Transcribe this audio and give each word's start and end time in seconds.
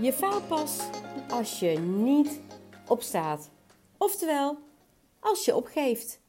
Je 0.00 0.12
faalt 0.12 0.48
pas 0.48 0.78
als 1.28 1.58
je 1.58 1.78
niet 1.78 2.40
opstaat. 2.88 3.50
Oftewel, 3.96 4.58
als 5.18 5.44
je 5.44 5.56
opgeeft. 5.56 6.20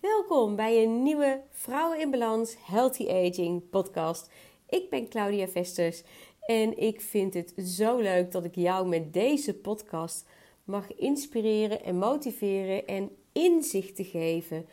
Welkom 0.00 0.56
bij 0.56 0.82
een 0.82 1.02
nieuwe 1.02 1.42
Vrouwen 1.50 2.00
in 2.00 2.10
Balans 2.10 2.56
Healthy 2.60 3.08
Aging 3.08 3.70
podcast. 3.70 4.30
Ik 4.68 4.90
ben 4.90 5.08
Claudia 5.08 5.48
Vesters 5.48 6.02
en 6.40 6.78
ik 6.78 7.00
vind 7.00 7.34
het 7.34 7.52
zo 7.56 7.98
leuk 7.98 8.32
dat 8.32 8.44
ik 8.44 8.54
jou 8.54 8.88
met 8.88 9.12
deze 9.12 9.54
podcast 9.54 10.26
mag 10.64 10.94
inspireren 10.94 11.84
en 11.84 11.98
motiveren 11.98 12.86
en 12.86 13.10
inzichten 13.32 14.04
geven 14.04 14.66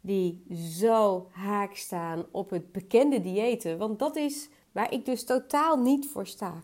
die 0.00 0.44
zo 0.78 1.28
haak 1.30 1.74
staan 1.74 2.26
op 2.30 2.50
het 2.50 2.72
bekende 2.72 3.20
diëten. 3.20 3.78
Want 3.78 3.98
dat 3.98 4.16
is 4.16 4.48
waar 4.72 4.92
ik 4.92 5.04
dus 5.04 5.24
totaal 5.24 5.76
niet 5.76 6.06
voor 6.06 6.26
sta. 6.26 6.62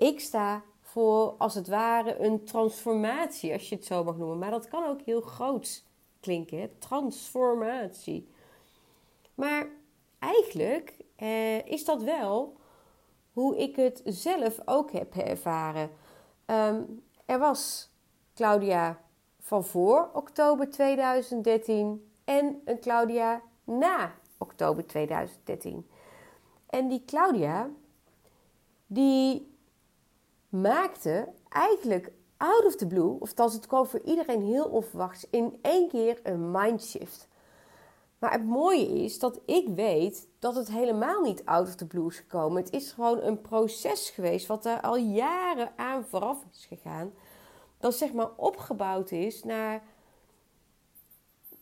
Ik 0.00 0.20
sta 0.20 0.62
voor 0.80 1.34
als 1.38 1.54
het 1.54 1.68
ware 1.68 2.18
een 2.18 2.44
transformatie, 2.44 3.52
als 3.52 3.68
je 3.68 3.74
het 3.74 3.84
zo 3.84 4.04
mag 4.04 4.16
noemen. 4.16 4.38
Maar 4.38 4.50
dat 4.50 4.68
kan 4.68 4.84
ook 4.84 5.00
heel 5.00 5.20
groot 5.20 5.84
klinken, 6.20 6.78
transformatie. 6.78 8.28
Maar 9.34 9.68
eigenlijk 10.18 10.96
eh, 11.16 11.66
is 11.66 11.84
dat 11.84 12.02
wel 12.02 12.56
hoe 13.32 13.56
ik 13.56 13.76
het 13.76 14.02
zelf 14.04 14.60
ook 14.64 14.92
heb 14.92 15.14
ervaren. 15.14 15.90
Ehm, 16.44 16.82
er 17.26 17.38
was 17.38 17.90
Claudia 18.34 19.00
van 19.40 19.64
voor 19.64 20.10
oktober 20.12 20.70
2013 20.70 22.10
en 22.24 22.60
een 22.64 22.80
Claudia 22.80 23.42
na 23.64 24.14
oktober 24.38 24.86
2013. 24.86 25.86
En 26.66 26.88
die 26.88 27.04
Claudia, 27.04 27.70
die 28.86 29.49
maakte 30.50 31.28
eigenlijk 31.48 32.12
out 32.36 32.66
of 32.66 32.76
the 32.76 32.86
blue, 32.86 33.20
of 33.20 33.38
als 33.38 33.52
het 33.52 33.66
kwam 33.66 33.86
voor 33.86 34.00
iedereen 34.04 34.42
heel 34.42 34.64
onverwachts, 34.64 35.26
in 35.30 35.58
één 35.62 35.88
keer 35.88 36.20
een 36.22 36.50
mindshift. 36.50 37.28
Maar 38.18 38.32
het 38.32 38.44
mooie 38.44 38.88
is 39.04 39.18
dat 39.18 39.40
ik 39.46 39.68
weet 39.68 40.28
dat 40.38 40.54
het 40.54 40.68
helemaal 40.68 41.22
niet 41.22 41.44
out 41.44 41.68
of 41.68 41.74
the 41.74 41.86
blue 41.86 42.06
is 42.06 42.16
gekomen. 42.16 42.62
Het 42.62 42.72
is 42.72 42.92
gewoon 42.92 43.22
een 43.22 43.40
proces 43.40 44.10
geweest 44.10 44.46
wat 44.46 44.64
er 44.64 44.80
al 44.80 44.96
jaren 44.96 45.72
aan 45.76 46.04
vooraf 46.04 46.44
is 46.52 46.66
gegaan. 46.66 47.12
Dat 47.78 47.94
zeg 47.94 48.12
maar 48.12 48.30
opgebouwd 48.36 49.10
is 49.10 49.44
naar, 49.44 49.82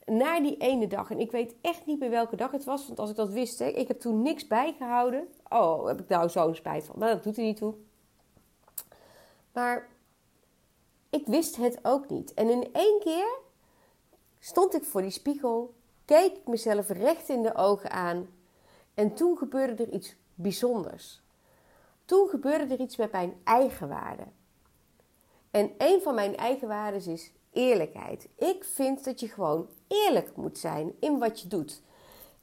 naar 0.07 0.43
die 0.43 0.57
ene 0.57 0.87
dag. 0.87 1.11
En 1.11 1.21
ik 1.21 1.31
weet 1.31 1.55
echt 1.61 1.87
niet 1.87 1.99
meer 1.99 2.11
welke 2.11 2.37
dag 2.37 2.51
het 2.51 2.65
was, 2.65 2.87
want 2.87 2.99
als 2.99 3.11
ik 3.11 3.17
dat 3.17 3.31
wist, 3.31 3.61
ik 3.61 3.89
heb 3.89 4.01
toen 4.01 4.23
niks 4.23 4.47
bijgehouden. 4.47 5.29
Oh, 5.49 5.87
heb 5.87 6.01
ik 6.01 6.09
nou 6.09 6.29
zo'n 6.29 6.55
spijt 6.55 6.85
van. 6.85 6.95
Maar 6.99 7.09
dat 7.09 7.23
doet 7.23 7.37
er 7.37 7.43
niet 7.43 7.57
toe. 7.57 7.75
Maar 9.53 9.89
ik 11.11 11.27
wist 11.27 11.57
het 11.57 11.79
ook 11.83 12.09
niet. 12.09 12.35
En 12.35 12.49
in 12.49 12.73
één 12.73 13.01
keer 13.01 13.39
stond 14.39 14.75
ik 14.75 14.85
voor 14.85 15.03
die 15.03 15.11
spiegel, 15.11 15.75
keek 16.05 16.37
ik 16.37 16.47
mezelf 16.47 16.89
recht 16.89 17.29
in 17.29 17.43
de 17.43 17.55
ogen 17.55 17.91
aan 17.91 18.29
en 18.95 19.15
toen 19.15 19.39
gebeurde 19.39 19.85
er 19.85 19.93
iets 19.93 20.17
bijzonders. 20.35 21.23
Toen 22.05 22.29
gebeurde 22.29 22.75
er 22.75 22.81
iets 22.81 22.97
met 22.97 23.13
mijn 23.13 23.41
eigen 23.45 23.89
waarde. 23.89 24.25
En 25.51 25.75
een 25.79 26.01
van 26.03 26.15
mijn 26.15 26.37
eigen 26.37 26.69
waarden 26.69 27.07
is 27.07 27.33
eerlijkheid. 27.53 28.29
Ik 28.37 28.65
vind 28.65 29.05
dat 29.05 29.21
je 29.21 29.29
gewoon 29.29 29.69
eerlijk 29.89 30.37
moet 30.37 30.59
zijn 30.59 30.95
in 31.01 31.19
wat 31.19 31.41
je 31.41 31.49
doet. 31.49 31.83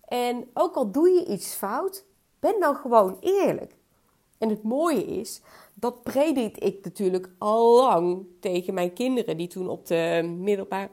En 0.05 0.49
ook 0.53 0.75
al 0.75 0.91
doe 0.91 1.09
je 1.09 1.25
iets 1.25 1.53
fout, 1.53 2.05
ben 2.39 2.59
dan 2.59 2.75
gewoon 2.75 3.17
eerlijk. 3.19 3.75
En 4.37 4.49
het 4.49 4.63
mooie 4.63 5.05
is, 5.05 5.41
dat 5.73 6.03
predik 6.03 6.57
ik 6.57 6.83
natuurlijk 6.83 7.29
al 7.37 7.75
lang 7.75 8.25
tegen 8.39 8.73
mijn 8.73 8.93
kinderen 8.93 9.37
die 9.37 9.47
toen 9.47 9.69
op 9.69 9.87
de 9.87 10.35
middelbare, 10.39 10.89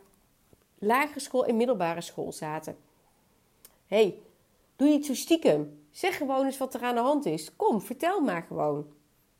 lagere 0.78 1.20
school 1.20 1.46
en 1.46 1.56
middelbare 1.56 2.00
school 2.00 2.32
zaten. 2.32 2.76
hey, 3.86 4.18
doe 4.76 4.88
niet 4.88 5.06
zo 5.06 5.14
stiekem. 5.14 5.80
Zeg 5.90 6.16
gewoon 6.16 6.44
eens 6.44 6.58
wat 6.58 6.74
er 6.74 6.82
aan 6.82 6.94
de 6.94 7.00
hand 7.00 7.26
is. 7.26 7.56
Kom, 7.56 7.80
vertel 7.80 8.20
maar 8.20 8.42
gewoon. 8.42 8.86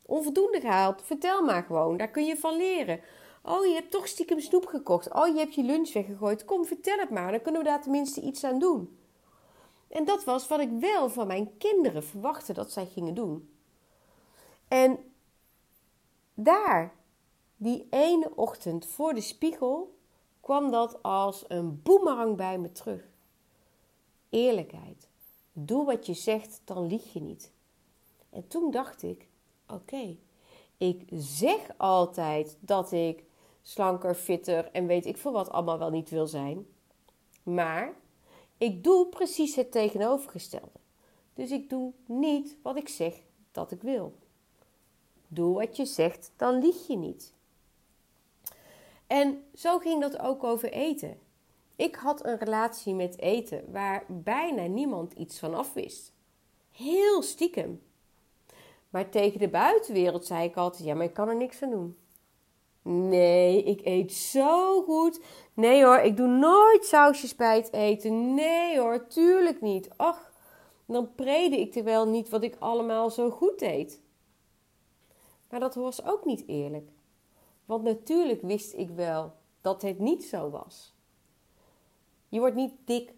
Onvoldoende 0.05 0.59
gehaald, 0.59 1.01
vertel 1.01 1.43
maar 1.43 1.63
gewoon. 1.63 1.97
Daar 1.97 2.09
kun 2.09 2.25
je 2.25 2.37
van 2.37 2.57
leren. 2.57 2.99
Oh, 3.43 3.65
je 3.65 3.73
hebt 3.73 3.91
toch 3.91 4.07
stiekem 4.07 4.39
snoep 4.39 4.65
gekocht. 4.65 5.13
Oh, 5.13 5.27
je 5.27 5.37
hebt 5.37 5.55
je 5.55 5.63
lunch 5.63 5.93
weggegooid. 5.93 6.45
Kom, 6.45 6.65
vertel 6.65 6.97
het 6.97 7.09
maar. 7.09 7.31
Dan 7.31 7.41
kunnen 7.41 7.61
we 7.61 7.67
daar 7.67 7.81
tenminste 7.81 8.21
iets 8.21 8.43
aan 8.43 8.59
doen. 8.59 8.97
En 9.87 10.05
dat 10.05 10.23
was 10.23 10.47
wat 10.47 10.59
ik 10.59 10.69
wel 10.79 11.09
van 11.09 11.27
mijn 11.27 11.57
kinderen 11.57 12.03
verwachtte 12.03 12.53
dat 12.53 12.71
zij 12.71 12.85
gingen 12.85 13.13
doen. 13.13 13.52
En 14.73 15.11
daar, 16.33 16.95
die 17.55 17.87
ene 17.89 18.31
ochtend 18.35 18.85
voor 18.85 19.13
de 19.13 19.21
spiegel, 19.21 19.97
kwam 20.39 20.71
dat 20.71 21.03
als 21.03 21.45
een 21.47 21.81
boemerang 21.81 22.35
bij 22.35 22.59
me 22.59 22.71
terug. 22.71 23.07
Eerlijkheid. 24.29 25.07
Doe 25.51 25.85
wat 25.85 26.05
je 26.05 26.13
zegt, 26.13 26.61
dan 26.65 26.87
lieg 26.87 27.13
je 27.13 27.21
niet. 27.21 27.51
En 28.29 28.47
toen 28.47 28.71
dacht 28.71 29.03
ik: 29.03 29.27
oké, 29.67 30.17
ik 30.77 31.07
zeg 31.11 31.59
altijd 31.77 32.57
dat 32.59 32.91
ik 32.91 33.23
slanker, 33.61 34.15
fitter 34.15 34.71
en 34.71 34.87
weet 34.87 35.05
ik 35.05 35.17
veel 35.17 35.31
wat 35.31 35.49
allemaal 35.49 35.79
wel 35.79 35.89
niet 35.89 36.09
wil 36.09 36.27
zijn. 36.27 36.65
Maar 37.43 37.93
ik 38.57 38.83
doe 38.83 39.07
precies 39.07 39.55
het 39.55 39.71
tegenovergestelde. 39.71 40.79
Dus 41.33 41.51
ik 41.51 41.69
doe 41.69 41.93
niet 42.05 42.57
wat 42.61 42.75
ik 42.75 42.89
zeg 42.89 43.21
dat 43.51 43.71
ik 43.71 43.81
wil. 43.81 44.21
Doe 45.33 45.53
wat 45.53 45.77
je 45.77 45.85
zegt, 45.85 46.31
dan 46.37 46.59
lieg 46.59 46.87
je 46.87 46.97
niet. 46.97 47.33
En 49.07 49.43
zo 49.53 49.79
ging 49.79 50.01
dat 50.01 50.19
ook 50.19 50.43
over 50.43 50.71
eten. 50.71 51.19
Ik 51.75 51.95
had 51.95 52.25
een 52.25 52.37
relatie 52.37 52.93
met 52.93 53.19
eten 53.19 53.71
waar 53.71 54.05
bijna 54.07 54.65
niemand 54.65 55.13
iets 55.13 55.39
van 55.39 55.53
af 55.53 55.73
wist. 55.73 56.13
Heel 56.71 57.21
stiekem. 57.21 57.81
Maar 58.89 59.09
tegen 59.09 59.39
de 59.39 59.49
buitenwereld 59.49 60.25
zei 60.25 60.43
ik 60.43 60.55
altijd: 60.55 60.83
ja, 60.83 60.93
maar 60.93 61.05
ik 61.05 61.13
kan 61.13 61.29
er 61.29 61.35
niks 61.35 61.61
aan 61.61 61.69
doen. 61.69 61.97
Nee, 62.81 63.63
ik 63.63 63.85
eet 63.85 64.13
zo 64.13 64.81
goed. 64.81 65.19
Nee 65.53 65.83
hoor, 65.83 65.97
ik 65.99 66.17
doe 66.17 66.27
nooit 66.27 66.85
sausjes 66.85 67.35
bij 67.35 67.55
het 67.55 67.73
eten. 67.73 68.33
Nee 68.33 68.79
hoor, 68.79 69.07
tuurlijk 69.07 69.61
niet. 69.61 69.89
Ach, 69.95 70.31
dan 70.85 71.15
prede 71.15 71.59
ik 71.59 71.75
er 71.75 71.83
wel 71.83 72.07
niet 72.07 72.29
wat 72.29 72.43
ik 72.43 72.55
allemaal 72.59 73.09
zo 73.09 73.29
goed 73.29 73.61
eet. 73.61 74.01
Maar 75.53 75.61
dat 75.61 75.75
was 75.75 76.03
ook 76.05 76.25
niet 76.25 76.47
eerlijk. 76.47 76.89
Want 77.65 77.83
natuurlijk 77.83 78.41
wist 78.41 78.73
ik 78.73 78.89
wel 78.89 79.33
dat 79.61 79.81
het 79.81 79.99
niet 79.99 80.23
zo 80.23 80.49
was. 80.49 80.93
Je 82.29 82.39
wordt 82.39 82.55
niet 82.55 82.73
dik 82.85 83.13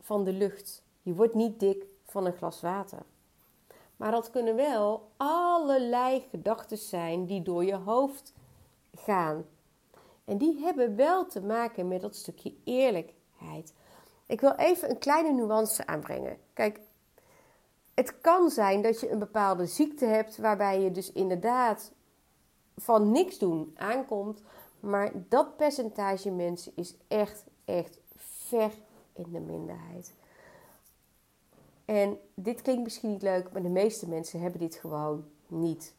van 0.00 0.24
de 0.24 0.32
lucht. 0.32 0.82
Je 1.02 1.14
wordt 1.14 1.34
niet 1.34 1.60
dik 1.60 1.84
van 2.04 2.26
een 2.26 2.32
glas 2.32 2.60
water. 2.60 3.02
Maar 3.96 4.10
dat 4.10 4.30
kunnen 4.30 4.56
wel 4.56 5.10
allerlei 5.16 6.24
gedachten 6.30 6.78
zijn 6.78 7.26
die 7.26 7.42
door 7.42 7.64
je 7.64 7.76
hoofd 7.76 8.34
gaan. 8.94 9.44
En 10.24 10.38
die 10.38 10.58
hebben 10.58 10.96
wel 10.96 11.26
te 11.26 11.40
maken 11.40 11.88
met 11.88 12.00
dat 12.00 12.16
stukje 12.16 12.54
eerlijkheid. 12.64 13.74
Ik 14.26 14.40
wil 14.40 14.52
even 14.52 14.90
een 14.90 14.98
kleine 14.98 15.32
nuance 15.32 15.86
aanbrengen. 15.86 16.38
Kijk, 16.52 16.80
het 17.96 18.20
kan 18.20 18.50
zijn 18.50 18.82
dat 18.82 19.00
je 19.00 19.10
een 19.10 19.18
bepaalde 19.18 19.66
ziekte 19.66 20.04
hebt 20.04 20.36
waarbij 20.36 20.80
je 20.80 20.90
dus 20.90 21.12
inderdaad 21.12 21.92
van 22.76 23.10
niks 23.10 23.38
doen 23.38 23.72
aankomt. 23.76 24.42
Maar 24.80 25.12
dat 25.28 25.56
percentage 25.56 26.30
mensen 26.30 26.72
is 26.74 26.94
echt, 27.08 27.44
echt 27.64 27.98
ver 28.16 28.70
in 29.12 29.32
de 29.32 29.40
minderheid. 29.40 30.14
En 31.84 32.18
dit 32.34 32.62
klinkt 32.62 32.82
misschien 32.82 33.10
niet 33.10 33.22
leuk, 33.22 33.52
maar 33.52 33.62
de 33.62 33.68
meeste 33.68 34.08
mensen 34.08 34.40
hebben 34.40 34.60
dit 34.60 34.74
gewoon 34.74 35.24
niet. 35.46 35.94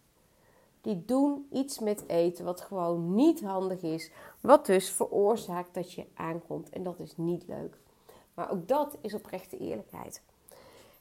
Die 0.81 1.05
doen 1.05 1.47
iets 1.51 1.79
met 1.79 2.03
eten 2.07 2.45
wat 2.45 2.61
gewoon 2.61 3.15
niet 3.15 3.41
handig 3.41 3.81
is, 3.81 4.11
wat 4.41 4.65
dus 4.65 4.89
veroorzaakt 4.89 5.73
dat 5.73 5.93
je 5.93 6.05
aankomt. 6.13 6.69
En 6.69 6.83
dat 6.83 6.99
is 6.99 7.17
niet 7.17 7.47
leuk. 7.47 7.77
Maar 8.33 8.51
ook 8.51 8.67
dat 8.67 8.97
is 9.01 9.13
oprechte 9.13 9.57
eerlijkheid. 9.57 10.21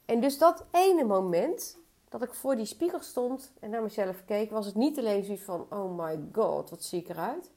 En 0.06 0.20
dus 0.20 0.38
dat 0.38 0.64
ene 0.72 1.04
moment 1.04 1.78
dat 2.08 2.22
ik 2.22 2.34
voor 2.34 2.56
die 2.56 2.64
spiegel 2.64 3.00
stond 3.00 3.52
en 3.60 3.70
naar 3.70 3.82
mezelf 3.82 4.24
keek, 4.24 4.50
was 4.50 4.66
het 4.66 4.74
niet 4.74 4.98
alleen 4.98 5.24
zoiets 5.24 5.42
van: 5.42 5.66
oh 5.70 5.98
my 5.98 6.20
god, 6.32 6.70
wat 6.70 6.84
zie 6.84 7.00
ik 7.00 7.08
eruit. 7.08 7.50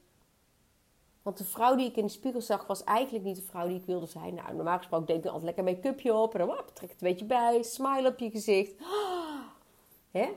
Want 1.21 1.37
de 1.37 1.43
vrouw 1.43 1.75
die 1.75 1.89
ik 1.89 1.95
in 1.95 2.05
de 2.05 2.11
spiegel 2.11 2.41
zag, 2.41 2.67
was 2.67 2.83
eigenlijk 2.83 3.25
niet 3.25 3.35
de 3.35 3.41
vrouw 3.41 3.67
die 3.67 3.77
ik 3.77 3.85
wilde 3.85 4.05
zijn. 4.05 4.33
Nou, 4.33 4.55
normaal 4.55 4.77
gesproken 4.77 5.07
deed 5.07 5.17
ik 5.17 5.25
altijd 5.25 5.43
lekker 5.43 5.63
make-upje 5.63 6.13
op 6.13 6.33
en 6.33 6.39
dan 6.39 6.47
wap, 6.47 6.75
trek 6.75 6.91
het 6.91 7.01
een 7.01 7.07
beetje 7.07 7.25
bij, 7.25 7.63
smile 7.63 8.07
op 8.07 8.19
je 8.19 8.29
gezicht. 8.29 8.73
Hè? 10.11 10.29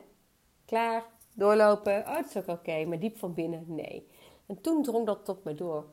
Klaar, 0.65 1.05
doorlopen, 1.35 1.99
oh, 1.99 2.17
het 2.17 2.27
is 2.27 2.37
ook 2.37 2.49
oké, 2.49 2.85
maar 2.85 2.99
diep 2.99 3.19
van 3.19 3.35
binnen, 3.35 3.65
nee. 3.67 4.09
En 4.47 4.61
toen 4.61 4.83
drong 4.83 5.07
dat 5.07 5.25
tot 5.25 5.45
me 5.45 5.55
door. 5.55 5.85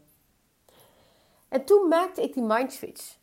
En 1.48 1.65
toen 1.65 1.88
maakte 1.88 2.22
ik 2.22 2.33
die 2.33 2.44
mindswitch. 2.44 3.18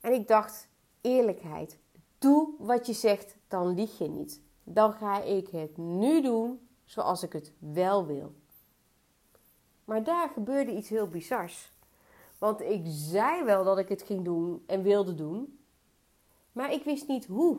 En 0.00 0.12
ik 0.12 0.28
dacht, 0.28 0.68
eerlijkheid. 1.06 1.78
Doe 2.18 2.54
wat 2.58 2.86
je 2.86 2.92
zegt, 2.92 3.36
dan 3.48 3.74
lieg 3.74 3.98
je 3.98 4.08
niet. 4.08 4.40
Dan 4.64 4.92
ga 4.92 5.22
ik 5.22 5.48
het 5.48 5.76
nu 5.76 6.22
doen 6.22 6.68
zoals 6.84 7.22
ik 7.22 7.32
het 7.32 7.52
wel 7.58 8.06
wil. 8.06 8.34
Maar 9.84 10.04
daar 10.04 10.28
gebeurde 10.28 10.72
iets 10.72 10.88
heel 10.88 11.08
bizars. 11.08 11.72
Want 12.38 12.60
ik 12.60 12.82
zei 12.84 13.44
wel 13.44 13.64
dat 13.64 13.78
ik 13.78 13.88
het 13.88 14.02
ging 14.02 14.24
doen 14.24 14.62
en 14.66 14.82
wilde 14.82 15.14
doen, 15.14 15.58
maar 16.52 16.72
ik 16.72 16.84
wist 16.84 17.08
niet 17.08 17.26
hoe. 17.26 17.58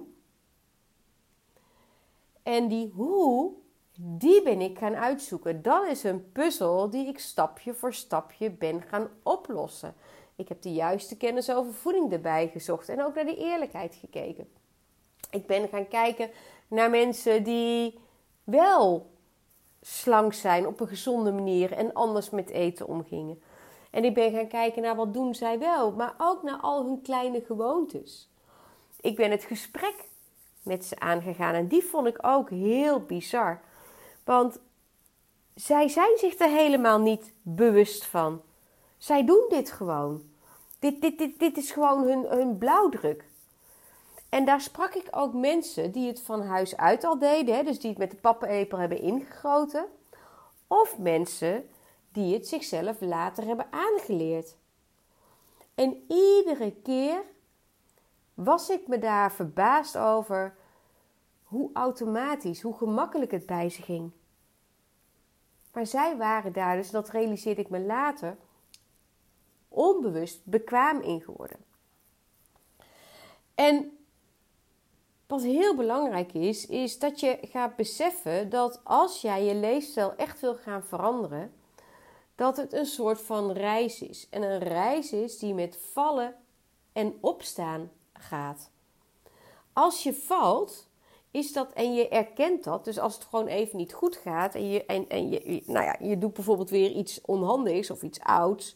En 2.43 2.67
die 2.67 2.91
hoe, 2.91 3.53
die 3.99 4.43
ben 4.43 4.61
ik 4.61 4.77
gaan 4.77 4.95
uitzoeken. 4.95 5.61
Dat 5.61 5.87
is 5.87 6.03
een 6.03 6.31
puzzel 6.31 6.89
die 6.89 7.07
ik 7.07 7.19
stapje 7.19 7.73
voor 7.73 7.93
stapje 7.93 8.51
ben 8.51 8.81
gaan 8.81 9.09
oplossen. 9.23 9.95
Ik 10.37 10.47
heb 10.47 10.61
de 10.61 10.73
juiste 10.73 11.17
kennis 11.17 11.51
over 11.51 11.73
voeding 11.73 12.11
erbij 12.11 12.47
gezocht 12.47 12.89
en 12.89 13.03
ook 13.03 13.15
naar 13.15 13.25
de 13.25 13.37
eerlijkheid 13.37 13.95
gekeken. 13.95 14.47
Ik 15.31 15.47
ben 15.47 15.67
gaan 15.67 15.87
kijken 15.87 16.29
naar 16.67 16.89
mensen 16.89 17.43
die 17.43 17.99
wel 18.43 19.09
slank 19.81 20.33
zijn 20.33 20.67
op 20.67 20.79
een 20.79 20.87
gezonde 20.87 21.31
manier 21.31 21.71
en 21.71 21.93
anders 21.93 22.29
met 22.29 22.49
eten 22.49 22.87
omgingen. 22.87 23.41
En 23.91 24.03
ik 24.03 24.13
ben 24.13 24.31
gaan 24.31 24.47
kijken 24.47 24.81
naar 24.81 24.95
wat 24.95 25.13
doen 25.13 25.35
zij 25.35 25.59
wel, 25.59 25.91
maar 25.91 26.13
ook 26.17 26.43
naar 26.43 26.59
al 26.61 26.85
hun 26.85 27.01
kleine 27.01 27.41
gewoontes. 27.41 28.29
Ik 29.01 29.15
ben 29.15 29.31
het 29.31 29.43
gesprek 29.43 29.95
met 30.63 30.85
ze 30.85 30.99
aangegaan 30.99 31.53
en 31.53 31.67
die 31.67 31.83
vond 31.83 32.07
ik 32.07 32.17
ook 32.21 32.49
heel 32.49 32.99
bizar. 32.99 33.61
Want 34.23 34.59
zij 35.55 35.87
zijn 35.87 36.17
zich 36.17 36.39
er 36.39 36.49
helemaal 36.49 36.99
niet 36.99 37.33
bewust 37.41 38.05
van. 38.05 38.41
Zij 38.97 39.25
doen 39.25 39.45
dit 39.49 39.71
gewoon. 39.71 40.29
Dit, 40.79 41.01
dit, 41.01 41.17
dit, 41.17 41.39
dit 41.39 41.57
is 41.57 41.71
gewoon 41.71 42.03
hun, 42.03 42.25
hun 42.25 42.57
blauwdruk. 42.57 43.25
En 44.29 44.45
daar 44.45 44.61
sprak 44.61 44.93
ik 44.93 45.07
ook 45.11 45.33
mensen 45.33 45.91
die 45.91 46.07
het 46.07 46.21
van 46.21 46.41
huis 46.41 46.77
uit 46.77 47.03
al 47.03 47.19
deden, 47.19 47.55
hè, 47.55 47.63
dus 47.63 47.79
die 47.79 47.89
het 47.89 47.99
met 47.99 48.11
de 48.11 48.17
pappenepel 48.17 48.77
hebben 48.77 49.01
ingegoten. 49.01 49.85
Of 50.67 50.97
mensen 50.97 51.69
die 52.11 52.33
het 52.33 52.47
zichzelf 52.47 53.01
later 53.01 53.43
hebben 53.45 53.67
aangeleerd. 53.69 54.55
En 55.75 56.05
iedere 56.07 56.73
keer 56.83 57.21
was 58.33 58.69
ik 58.69 58.87
me 58.87 58.99
daar 58.99 59.31
verbaasd 59.31 59.97
over 59.97 60.55
hoe 61.43 61.69
automatisch, 61.73 62.61
hoe 62.61 62.77
gemakkelijk 62.77 63.31
het 63.31 63.45
bij 63.45 63.69
ze 63.69 63.81
ging. 63.81 64.11
Maar 65.73 65.85
zij 65.85 66.17
waren 66.17 66.53
daar, 66.53 66.75
dus 66.75 66.89
dat 66.89 67.09
realiseerde 67.09 67.61
ik 67.61 67.69
me 67.69 67.79
later, 67.79 68.37
onbewust 69.67 70.45
bekwaam 70.45 71.01
in 71.01 71.21
geworden. 71.21 71.57
En 73.55 73.97
wat 75.27 75.43
heel 75.43 75.75
belangrijk 75.75 76.33
is, 76.33 76.65
is 76.65 76.99
dat 76.99 77.19
je 77.19 77.37
gaat 77.41 77.75
beseffen 77.75 78.49
dat 78.49 78.81
als 78.83 79.21
jij 79.21 79.43
je 79.43 79.55
leefstijl 79.55 80.15
echt 80.15 80.39
wil 80.39 80.55
gaan 80.55 80.83
veranderen, 80.83 81.53
dat 82.35 82.57
het 82.57 82.73
een 82.73 82.85
soort 82.85 83.21
van 83.21 83.51
reis 83.51 84.01
is. 84.01 84.27
En 84.29 84.41
een 84.41 84.59
reis 84.59 85.11
is 85.11 85.39
die 85.39 85.53
met 85.53 85.77
vallen 85.91 86.35
en 86.93 87.17
opstaan 87.21 87.91
gaat. 88.13 88.69
Als 89.73 90.03
je 90.03 90.13
valt, 90.13 90.87
is 91.31 91.53
dat 91.53 91.73
en 91.73 91.93
je 91.93 92.07
erkent 92.07 92.63
dat. 92.63 92.85
Dus 92.85 92.99
als 92.99 93.13
het 93.13 93.23
gewoon 93.23 93.47
even 93.47 93.77
niet 93.77 93.93
goed 93.93 94.15
gaat 94.15 94.55
en 94.55 94.69
je, 94.69 94.85
en, 94.85 95.09
en 95.09 95.29
je, 95.29 95.63
nou 95.65 95.85
ja, 95.85 95.95
je 95.99 96.17
doet 96.17 96.33
bijvoorbeeld 96.33 96.69
weer 96.69 96.91
iets 96.91 97.21
onhandigs 97.21 97.91
of 97.91 98.01
iets 98.01 98.19
ouds, 98.19 98.75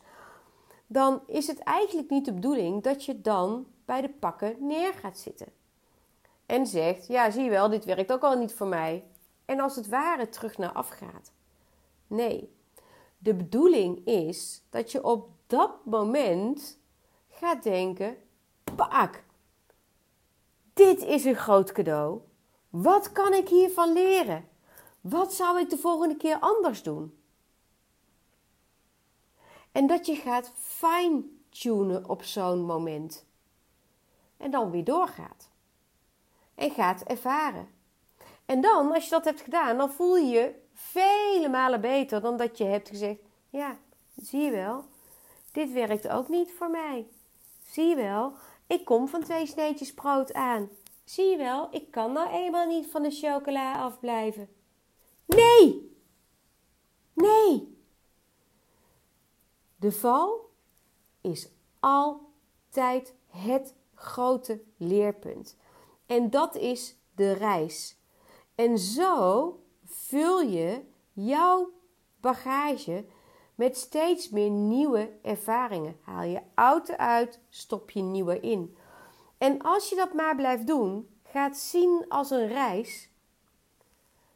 dan 0.91 1.21
is 1.27 1.47
het 1.47 1.59
eigenlijk 1.59 2.09
niet 2.09 2.25
de 2.25 2.33
bedoeling 2.33 2.83
dat 2.83 3.05
je 3.05 3.21
dan 3.21 3.65
bij 3.85 4.01
de 4.01 4.09
pakken 4.09 4.55
neer 4.59 4.93
gaat 4.93 5.17
zitten. 5.17 5.47
En 6.45 6.67
zegt: 6.67 7.07
Ja, 7.07 7.29
zie 7.29 7.43
je 7.43 7.49
wel, 7.49 7.69
dit 7.69 7.85
werkt 7.85 8.11
ook 8.11 8.23
al 8.23 8.37
niet 8.37 8.53
voor 8.53 8.67
mij. 8.67 9.03
En 9.45 9.59
als 9.59 9.75
het 9.75 9.87
ware 9.87 10.29
terug 10.29 10.57
naar 10.57 10.71
af 10.71 10.89
gaat. 10.89 11.31
Nee, 12.07 12.55
de 13.17 13.33
bedoeling 13.33 14.05
is 14.05 14.63
dat 14.69 14.91
je 14.91 15.03
op 15.03 15.29
dat 15.47 15.85
moment 15.85 16.77
gaat 17.29 17.63
denken: 17.63 18.17
Pak, 18.75 19.23
dit 20.73 21.03
is 21.03 21.25
een 21.25 21.35
groot 21.35 21.71
cadeau. 21.71 22.19
Wat 22.69 23.11
kan 23.11 23.33
ik 23.33 23.49
hiervan 23.49 23.93
leren? 23.93 24.47
Wat 25.01 25.33
zou 25.33 25.59
ik 25.59 25.69
de 25.69 25.77
volgende 25.77 26.15
keer 26.15 26.37
anders 26.39 26.83
doen? 26.83 27.20
En 29.71 29.87
dat 29.87 30.05
je 30.05 30.15
gaat 30.15 30.51
fine-tunen 30.55 32.09
op 32.09 32.23
zo'n 32.23 32.65
moment. 32.65 33.25
En 34.37 34.51
dan 34.51 34.71
weer 34.71 34.83
doorgaat. 34.83 35.49
En 36.55 36.71
gaat 36.71 37.01
ervaren. 37.01 37.67
En 38.45 38.61
dan, 38.61 38.93
als 38.93 39.03
je 39.03 39.09
dat 39.09 39.25
hebt 39.25 39.41
gedaan, 39.41 39.77
dan 39.77 39.91
voel 39.91 40.15
je 40.15 40.27
je 40.27 40.55
vele 40.73 41.49
malen 41.49 41.81
beter 41.81 42.21
dan 42.21 42.37
dat 42.37 42.57
je 42.57 42.63
hebt 42.63 42.89
gezegd: 42.89 43.19
Ja, 43.49 43.77
zie 44.15 44.41
je 44.41 44.51
wel, 44.51 44.85
dit 45.51 45.71
werkt 45.71 46.07
ook 46.07 46.29
niet 46.29 46.53
voor 46.53 46.69
mij. 46.69 47.07
Zie 47.63 47.85
je 47.85 47.95
wel, 47.95 48.33
ik 48.67 48.85
kom 48.85 49.07
van 49.07 49.23
twee 49.23 49.45
sneetjes 49.45 49.93
brood 49.93 50.33
aan. 50.33 50.69
Zie 51.03 51.25
je 51.25 51.37
wel, 51.37 51.67
ik 51.71 51.91
kan 51.91 52.11
nou 52.11 52.29
eenmaal 52.29 52.67
niet 52.67 52.87
van 52.91 53.01
de 53.01 53.11
chocola 53.11 53.81
afblijven. 53.81 54.49
Nee! 55.25 55.95
Nee! 57.13 57.80
De 59.81 59.91
val 59.91 60.49
is 61.21 61.49
altijd 61.79 63.15
het 63.27 63.75
grote 63.95 64.61
leerpunt. 64.77 65.57
En 66.05 66.29
dat 66.29 66.55
is 66.55 66.95
de 67.15 67.31
reis. 67.31 67.97
En 68.55 68.77
zo 68.77 69.59
vul 69.85 70.41
je 70.41 70.81
jouw 71.13 71.71
bagage 72.19 73.05
met 73.55 73.77
steeds 73.77 74.29
meer 74.29 74.49
nieuwe 74.49 75.11
ervaringen. 75.21 75.97
Haal 76.01 76.23
je 76.23 76.41
oude 76.53 76.97
uit, 76.97 77.39
stop 77.49 77.89
je 77.91 78.01
nieuwe 78.01 78.39
in. 78.39 78.77
En 79.37 79.61
als 79.61 79.89
je 79.89 79.95
dat 79.95 80.13
maar 80.13 80.35
blijft 80.35 80.67
doen, 80.67 81.09
gaat 81.23 81.57
zien 81.57 82.05
als 82.07 82.29
een 82.29 82.47
reis, 82.47 83.09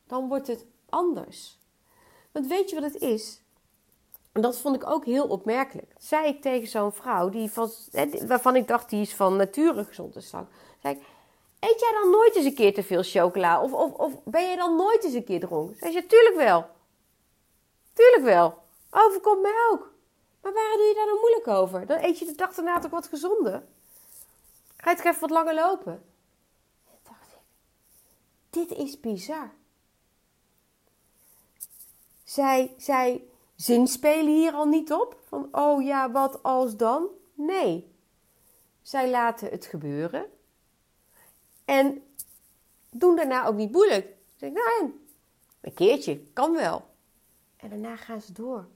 dan 0.08 0.28
wordt 0.28 0.48
het 0.48 0.66
anders. 0.90 1.60
Want 2.32 2.48
weet 2.48 2.70
je 2.70 2.82
wat 2.82 2.94
het 2.94 3.02
is? 3.02 3.45
En 4.36 4.42
dat 4.42 4.58
vond 4.58 4.76
ik 4.76 4.90
ook 4.90 5.06
heel 5.06 5.28
opmerkelijk. 5.28 5.94
Zei 5.98 6.28
ik 6.28 6.42
tegen 6.42 6.68
zo'n 6.68 6.92
vrouw 6.92 7.30
die 7.30 7.52
van, 7.52 7.72
waarvan 8.28 8.56
ik 8.56 8.68
dacht 8.68 8.90
die 8.90 9.02
is 9.02 9.14
van 9.14 9.36
nature 9.36 9.84
gezond 9.84 10.16
en. 10.16 10.22
Zei 10.22 10.48
ik, 10.82 11.02
eet 11.60 11.80
jij 11.80 11.92
dan 12.02 12.10
nooit 12.10 12.36
eens 12.36 12.46
een 12.46 12.54
keer 12.54 12.74
te 12.74 12.84
veel 12.84 13.04
chocola? 13.04 13.62
Of, 13.62 13.74
of, 13.74 13.92
of 13.92 14.24
ben 14.24 14.50
je 14.50 14.56
dan 14.56 14.76
nooit 14.76 15.04
eens 15.04 15.14
een 15.14 15.24
keer 15.24 15.40
dronken? 15.40 15.76
Zei 15.80 15.92
ze, 15.92 16.06
tuurlijk 16.06 16.36
wel. 16.36 16.66
Tuurlijk 17.94 18.24
wel. 18.24 18.64
Overkomt 18.90 19.42
mij 19.42 19.70
ook. 19.72 19.94
Maar 20.42 20.54
waarom 20.54 20.78
doe 20.78 20.88
je 20.88 20.94
daar 20.96 21.06
dan 21.06 21.20
moeilijk 21.20 21.48
over? 21.48 21.86
Dan 21.86 21.98
eet 22.04 22.20
je 22.20 22.26
de 22.26 22.36
dag 22.36 22.54
daarna 22.54 22.80
toch 22.80 22.92
wat 22.92 23.08
gezonder. 23.08 23.64
Ga 24.78 24.90
je 24.90 24.96
toch 24.96 25.06
even 25.06 25.20
wat 25.20 25.30
langer 25.30 25.56
lopen? 25.56 26.04
En 26.88 26.98
dacht 27.04 27.34
ik, 27.34 27.40
dit 28.50 28.78
is 28.78 29.00
bizar. 29.00 29.52
Zij, 32.24 32.74
zij 32.78 33.24
zinspelen 33.56 34.34
hier 34.34 34.54
al 34.54 34.66
niet 34.66 34.92
op. 34.92 35.20
Van, 35.28 35.48
oh 35.52 35.84
ja, 35.84 36.12
wat 36.12 36.44
als 36.44 36.78
dan? 36.78 37.08
Nee. 37.34 37.94
Zij 38.82 39.10
laten 39.10 39.50
het 39.50 39.66
gebeuren. 39.66 40.26
En 41.66 42.04
doen 42.90 43.16
daarna 43.16 43.46
ook 43.46 43.56
niet 43.56 43.72
moeilijk. 43.72 44.08
Zeg 44.36 44.50
ik, 44.50 44.56
nou, 44.56 44.94
een 45.62 45.74
keertje, 45.74 46.20
kan 46.34 46.54
wel. 46.54 46.86
En 47.58 47.70
daarna 47.70 47.96
gaan 47.96 48.22
ze 48.22 48.32
door. 48.32 48.68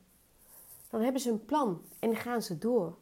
Dan 0.90 1.02
hebben 1.02 1.22
ze 1.22 1.30
een 1.30 1.46
plan 1.46 1.82
en 2.00 2.16
gaan 2.16 2.42
ze 2.42 2.58
door. 2.58 2.98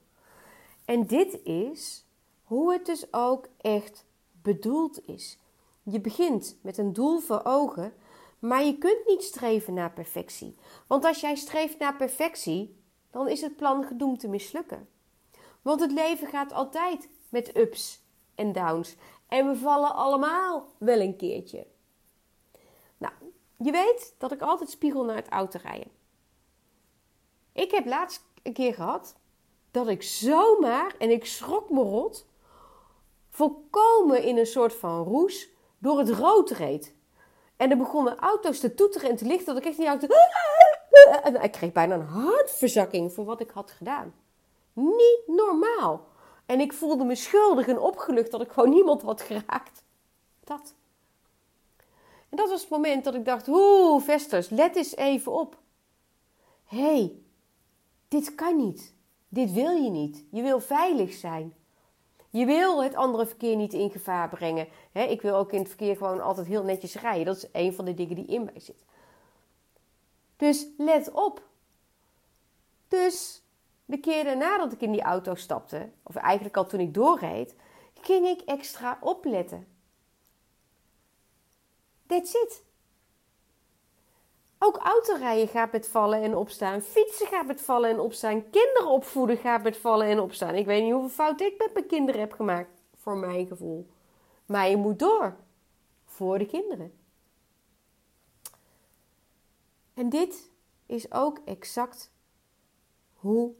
En 0.86 1.08
dit 1.08 1.44
is 1.44 2.06
hoe 2.44 2.74
het 2.74 2.86
dus 2.86 3.14
ook 3.14 3.48
echt 3.58 4.06
bedoeld 4.42 5.08
is. 5.08 5.38
Je 5.84 6.00
begint 6.00 6.58
met 6.62 6.78
een 6.78 6.94
doel 6.94 7.20
voor 7.20 7.42
ogen, 7.44 7.94
maar 8.39 8.63
je 8.63 8.77
kunt 8.77 9.06
niet 9.06 9.24
streven 9.24 9.74
naar 9.74 9.91
perfectie. 9.91 10.56
Want 10.88 11.06
als 11.06 11.22
jij 11.22 11.36
streeft 11.36 11.79
naar 11.79 11.96
perfectie, 11.96 12.84
dan 13.12 13.27
is 13.27 13.41
het 13.41 13.56
plan 13.56 13.84
gedoemd 13.84 14.20
te 14.20 14.27
mislukken. 14.27 14.89
Want 15.62 15.79
het 15.79 15.91
leven 15.91 16.27
gaat 16.27 16.53
altijd 16.53 17.10
met 17.29 17.58
ups 17.58 18.01
en 18.36 18.51
downs. 18.51 18.96
En 19.27 19.48
we 19.48 19.56
vallen 19.56 19.96
allemaal 19.96 20.67
wel 20.77 21.00
een 21.00 21.15
keertje. 21.15 21.67
Nou, 22.98 23.13
je 23.58 23.72
weet 23.72 24.15
dat 24.17 24.32
ik 24.32 24.41
altijd 24.41 24.70
spiegel 24.70 25.03
naar 25.03 25.15
het 25.15 25.29
autorijden. 25.29 25.91
Ik 27.51 27.72
heb 27.72 27.86
laatst 27.86 28.24
een 28.44 28.53
keer 28.53 28.74
gehad 28.74 29.15
dat 29.72 29.88
ik 29.88 30.03
zomaar, 30.03 30.96
en 30.98 31.10
ik 31.10 31.25
schrok 31.25 31.70
me 31.70 31.82
rot, 31.82 32.25
volkomen 33.29 34.24
in 34.24 34.38
een 34.38 34.46
soort 34.46 34.74
van 34.74 35.03
roes 35.03 35.50
door 35.77 35.98
het 36.00 36.10
rood 36.10 36.50
reed. 36.50 36.96
En 37.58 37.72
er 37.72 37.78
begonnen 37.78 38.18
auto's 38.18 38.60
te 38.60 38.74
toeteren 38.74 39.10
en 39.10 39.16
te 39.16 39.26
lichten 39.26 39.46
dat 39.46 39.64
ik 39.64 39.70
echt 39.70 39.78
niet 39.78 39.88
auto... 39.88 40.08
En 41.24 41.42
ik 41.42 41.52
kreeg 41.52 41.72
bijna 41.72 41.96
een 41.96 42.06
hartverzakking 42.06 43.14
voor 43.14 43.26
wat 43.26 43.42
ik 43.42 43.50
had 43.50 43.72
gedaan. 43.72 44.14
Niet 44.74 45.22
normaal. 45.26 46.08
En 46.46 46.60
ik 46.60 46.74
voelde 46.74 47.04
me 47.04 47.16
schuldig 47.16 47.68
en 47.68 47.80
opgelucht 47.80 48.32
dat 48.32 48.42
ik 48.42 48.52
gewoon 48.52 48.70
niemand 48.70 49.02
had 49.02 49.22
geraakt. 49.22 49.84
Dat. 50.44 50.76
En 52.30 52.38
dat 52.38 52.50
was 52.50 52.62
het 52.62 52.70
moment 52.70 53.04
dat 53.04 53.16
ik 53.16 53.26
dacht: 53.26 53.48
oeh, 53.48 54.04
Vesters, 54.04 54.50
let 54.50 54.76
eens 54.76 54.96
even 54.96 55.32
op. 55.32 55.58
Hé, 56.64 56.78
hey, 56.78 57.22
dit 58.08 58.36
kan 58.36 58.56
niet. 58.56 58.94
Dit 59.30 59.52
wil 59.52 59.72
je 59.72 59.90
niet. 59.90 60.26
Je 60.32 60.42
wil 60.42 60.60
veilig 60.60 61.14
zijn. 61.14 61.56
Je 62.38 62.46
wil 62.46 62.84
het 62.84 62.96
andere 62.96 63.25
verkeer 63.25 63.56
niet 63.56 63.74
in 63.74 63.89
gevaar 63.89 64.29
brengen. 64.29 64.67
ik 64.91 65.22
wil 65.22 65.36
ook 65.36 65.51
in 65.51 65.60
het 65.60 65.67
verkeer 65.67 65.98
gewoon 65.98 66.22
altijd 66.22 66.48
heel 66.48 66.63
netjes 66.63 66.96
rijden. 66.96 67.25
Dat 67.25 67.38
is 67.38 67.50
een 67.51 67.74
van 67.74 67.86
de 67.86 67.94
dingen 67.94 68.15
die 68.15 68.25
in 68.25 68.44
mij 68.44 68.60
zit. 68.60 68.86
Dus 70.36 70.67
let 70.77 71.12
op. 71.12 71.41
Dus 72.88 73.44
de 73.86 74.00
keer 74.00 74.24
daarna 74.24 74.58
dat 74.58 74.72
ik 74.72 74.82
in 74.82 74.91
die 74.91 75.01
auto 75.01 75.36
stapte, 75.36 75.89
of 76.03 76.15
eigenlijk 76.15 76.58
al 76.58 76.65
toen 76.65 76.79
ik 76.79 76.94
doorreed, 76.94 77.56
ging 78.01 78.27
ik 78.27 78.41
extra 78.41 78.98
opletten. 79.01 79.67
That's 82.08 82.34
it. 82.34 82.63
Ook 84.60 84.78
autorijden 84.78 85.48
gaat 85.48 85.72
met 85.72 85.88
vallen 85.88 86.22
en 86.22 86.36
opstaan. 86.36 86.82
Fietsen 86.82 87.28
gaat 87.28 87.48
met 87.48 87.62
vallen 87.62 87.90
en 87.90 88.00
opstaan. 88.00 88.50
Kinderen 88.50 88.90
opvoeden 88.90 89.38
gaat 89.38 89.64
met 89.64 89.78
vallen 89.78 90.08
en 90.08 90.20
opstaan. 90.20 90.56
Ik 90.56 90.66
weet 90.66 90.84
niet 90.84 90.92
hoeveel 90.92 91.10
fouten 91.10 91.46
ik 91.46 91.58
met 91.58 91.74
mijn 91.74 91.88
kinderen 91.88 92.22
heb 92.22 92.32
gemaakt, 92.32 92.82
voor 92.96 93.18
mijn 93.18 93.48
gevoel. 93.48 93.88
Maar 94.46 94.70
je 94.70 94.78
moet 94.78 95.00
door. 95.00 95.36
Voor 96.06 96.38
de 96.38 96.46
kinderen. 96.46 96.94
En 99.94 100.10
dit 100.10 100.50
is 100.86 101.12
ook 101.12 101.40
exact 101.46 102.12
hoe 103.14 103.54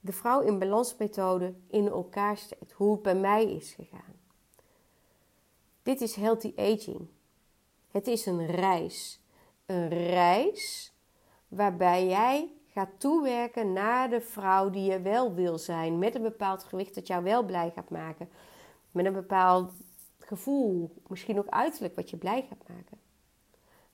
de 0.00 0.12
vrouw 0.12 0.40
in 0.40 0.58
balansmethode 0.58 1.54
in 1.66 1.88
elkaar 1.88 2.36
steekt. 2.36 2.72
Hoe 2.72 2.92
het 2.92 3.02
bij 3.02 3.14
mij 3.14 3.52
is 3.52 3.72
gegaan. 3.72 4.16
Dit 5.82 6.00
is 6.00 6.14
healthy 6.14 6.52
aging. 6.56 7.08
Het 7.90 8.06
is 8.06 8.26
een 8.26 8.46
reis. 8.46 9.20
Een 9.68 9.88
reis 9.88 10.92
waarbij 11.48 12.06
jij 12.06 12.52
gaat 12.66 12.88
toewerken 12.98 13.72
naar 13.72 14.10
de 14.10 14.20
vrouw 14.20 14.70
die 14.70 14.90
je 14.90 15.00
wel 15.00 15.34
wil 15.34 15.58
zijn. 15.58 15.98
Met 15.98 16.14
een 16.14 16.22
bepaald 16.22 16.64
gewicht 16.64 16.94
dat 16.94 17.06
jou 17.06 17.22
wel 17.22 17.44
blij 17.44 17.72
gaat 17.74 17.90
maken. 17.90 18.30
Met 18.90 19.06
een 19.06 19.12
bepaald 19.12 19.72
gevoel, 20.18 20.94
misschien 21.06 21.38
ook 21.38 21.48
uiterlijk 21.48 21.94
wat 21.96 22.10
je 22.10 22.16
blij 22.16 22.46
gaat 22.48 22.68
maken. 22.68 22.98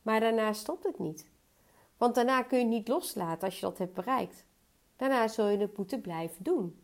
Maar 0.03 0.21
daarna 0.21 0.53
stopt 0.53 0.85
het 0.85 0.99
niet. 0.99 1.27
Want 1.97 2.15
daarna 2.15 2.43
kun 2.43 2.59
je 2.59 2.65
het 2.65 2.73
niet 2.73 2.89
loslaten 2.89 3.45
als 3.45 3.55
je 3.55 3.67
dat 3.67 3.79
hebt 3.79 3.95
bereikt. 3.95 4.45
Daarna 4.97 5.29
zul 5.29 5.49
je 5.49 5.59
het 5.59 5.77
moeten 5.77 6.01
blijven 6.01 6.45
doen. 6.45 6.81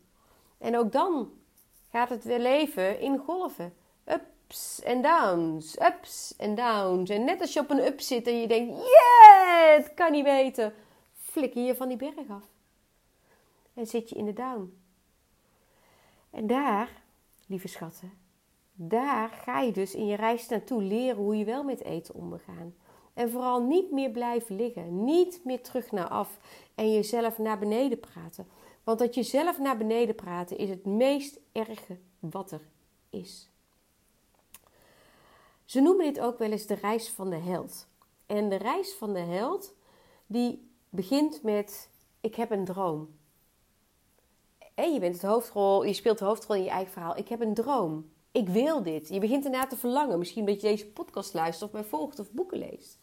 En 0.57 0.77
ook 0.77 0.91
dan 0.91 1.31
gaat 1.91 2.09
het 2.09 2.23
weer 2.23 2.39
leven 2.39 2.99
in 2.99 3.17
golven. 3.17 3.73
Ups 4.51 4.81
en 4.81 5.01
downs, 5.01 5.79
ups 5.79 6.35
en 6.37 6.55
downs. 6.55 7.09
En 7.09 7.23
net 7.23 7.41
als 7.41 7.53
je 7.53 7.59
op 7.59 7.69
een 7.69 7.85
up 7.85 8.01
zit 8.01 8.27
en 8.27 8.41
je 8.41 8.47
denkt, 8.47 8.77
yeah, 8.77 9.77
het 9.77 9.93
kan 9.93 10.11
niet 10.11 10.23
weten, 10.23 10.73
flikker 11.13 11.61
je 11.61 11.75
van 11.75 11.87
die 11.87 11.97
berg 11.97 12.29
af. 12.29 12.43
En 13.73 13.87
zit 13.87 14.09
je 14.09 14.15
in 14.15 14.25
de 14.25 14.33
down. 14.33 14.77
En 16.29 16.47
daar, 16.47 17.01
lieve 17.47 17.67
schatten, 17.67 18.11
daar 18.73 19.29
ga 19.29 19.59
je 19.59 19.71
dus 19.71 19.95
in 19.95 20.05
je 20.05 20.15
reis 20.15 20.47
naartoe 20.47 20.81
leren 20.81 21.23
hoe 21.23 21.37
je 21.37 21.45
wel 21.45 21.63
met 21.63 21.83
eten 21.83 22.15
omgaan. 22.15 22.75
En 23.13 23.29
vooral 23.29 23.61
niet 23.61 23.91
meer 23.91 24.09
blijven 24.09 24.55
liggen. 24.55 25.03
Niet 25.03 25.41
meer 25.43 25.61
terug 25.61 25.91
naar 25.91 26.07
af 26.07 26.39
en 26.75 26.93
jezelf 26.93 27.37
naar 27.37 27.59
beneden 27.59 27.99
praten. 27.99 28.47
Want 28.83 28.99
dat 28.99 29.15
jezelf 29.15 29.59
naar 29.59 29.77
beneden 29.77 30.15
praten 30.15 30.57
is 30.57 30.69
het 30.69 30.85
meest 30.85 31.39
erge 31.51 31.97
wat 32.19 32.51
er 32.51 32.61
is. 33.09 33.50
Ze 35.71 35.81
noemen 35.81 36.05
dit 36.05 36.19
ook 36.19 36.37
wel 36.37 36.51
eens 36.51 36.65
de 36.65 36.73
reis 36.73 37.09
van 37.09 37.29
de 37.29 37.35
held. 37.35 37.87
En 38.25 38.49
de 38.49 38.55
reis 38.55 38.93
van 38.93 39.13
de 39.13 39.19
held, 39.19 39.73
die 40.25 40.71
begint 40.89 41.43
met: 41.43 41.89
Ik 42.21 42.35
heb 42.35 42.51
een 42.51 42.65
droom. 42.65 43.15
En 44.75 44.93
je 44.93 44.99
bent 44.99 45.13
het 45.13 45.23
hoofdrol, 45.23 45.83
je 45.83 45.93
speelt 45.93 46.17
de 46.17 46.25
hoofdrol 46.25 46.55
in 46.55 46.63
je 46.63 46.69
eigen 46.69 46.91
verhaal. 46.91 47.17
Ik 47.17 47.27
heb 47.27 47.41
een 47.41 47.53
droom. 47.53 48.11
Ik 48.31 48.49
wil 48.49 48.83
dit. 48.83 49.09
Je 49.09 49.19
begint 49.19 49.45
ernaar 49.45 49.69
te 49.69 49.77
verlangen. 49.77 50.19
Misschien 50.19 50.45
dat 50.45 50.61
je 50.61 50.67
deze 50.67 50.87
podcast 50.87 51.33
luistert 51.33 51.69
of 51.69 51.75
mij 51.79 51.89
volgt 51.89 52.19
of 52.19 52.31
boeken 52.31 52.57
leest. 52.57 52.99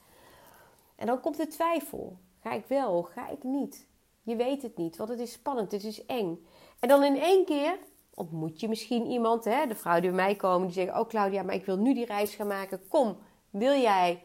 En 0.97 1.07
dan 1.07 1.21
komt 1.21 1.37
de 1.37 1.47
twijfel. 1.47 2.19
Ga 2.41 2.53
ik 2.53 2.65
wel? 2.67 3.03
Ga 3.03 3.29
ik 3.29 3.43
niet? 3.43 3.87
Je 4.23 4.37
weet 4.37 4.63
het 4.63 4.77
niet, 4.77 4.97
want 4.97 5.11
het 5.11 5.21
is 5.21 5.33
spannend, 5.33 5.73
het 5.73 5.85
is 5.85 6.07
eng. 6.07 6.47
En 6.79 6.89
dan 6.89 7.05
in 7.05 7.21
één 7.21 7.45
keer 7.45 7.79
ontmoet 8.19 8.61
je 8.61 8.69
misschien 8.69 9.07
iemand, 9.07 9.45
hè, 9.45 9.67
de 9.67 9.75
vrouw 9.75 10.01
die 10.01 10.11
bij 10.11 10.25
mij 10.25 10.35
komen, 10.35 10.67
die 10.67 10.77
zeggen: 10.77 11.01
Oh 11.01 11.09
Claudia, 11.09 11.43
maar 11.43 11.55
ik 11.55 11.65
wil 11.65 11.77
nu 11.77 11.95
die 11.95 12.05
reis 12.05 12.35
gaan 12.35 12.47
maken. 12.47 12.89
Kom, 12.89 13.19
wil 13.51 13.81
jij 13.81 14.25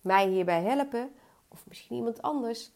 mij 0.00 0.28
hierbij 0.28 0.62
helpen? 0.62 1.12
Of 1.48 1.64
misschien 1.68 1.96
iemand 1.96 2.22
anders. 2.22 2.70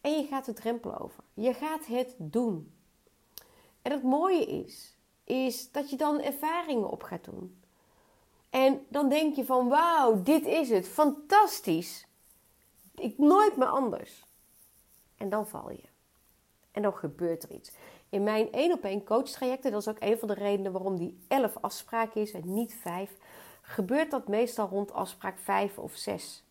En 0.00 0.12
je 0.12 0.26
gaat 0.26 0.44
de 0.44 0.52
drempel 0.52 0.98
over. 0.98 1.24
Je 1.34 1.54
gaat 1.54 1.86
het 1.86 2.14
doen. 2.18 2.72
En 3.82 3.92
het 3.92 4.02
mooie 4.02 4.46
is, 4.46 4.96
is 5.24 5.72
dat 5.72 5.90
je 5.90 5.96
dan 5.96 6.20
ervaringen 6.20 6.90
op 6.90 7.02
gaat 7.02 7.24
doen. 7.24 7.60
En 8.50 8.86
dan 8.88 9.08
denk 9.08 9.34
je 9.36 9.44
van 9.44 9.68
wauw, 9.68 10.22
dit 10.22 10.46
is 10.46 10.68
het, 10.68 10.88
fantastisch. 10.88 12.06
Ik 12.94 13.18
nooit 13.18 13.56
meer 13.56 13.68
anders. 13.68 14.24
En 15.16 15.28
dan 15.28 15.46
val 15.46 15.70
je. 15.70 15.88
En 16.70 16.82
dan 16.82 16.94
gebeurt 16.94 17.42
er 17.42 17.50
iets. 17.50 17.70
In 18.16 18.22
mijn 18.22 18.52
één 18.52 18.72
op 18.72 18.84
één 18.84 19.04
coach 19.04 19.28
trajecten, 19.28 19.70
dat 19.70 19.80
is 19.80 19.88
ook 19.88 19.96
een 20.00 20.18
van 20.18 20.28
de 20.28 20.34
redenen 20.34 20.72
waarom 20.72 20.96
die 20.96 21.24
11 21.28 21.56
afspraken 21.60 22.20
is 22.20 22.32
en 22.32 22.54
niet 22.54 22.74
5, 22.80 23.10
gebeurt 23.62 24.10
dat 24.10 24.28
meestal 24.28 24.68
rond 24.68 24.92
afspraak 24.92 25.38
5 25.38 25.78
of 25.78 25.92
6. 25.94 26.44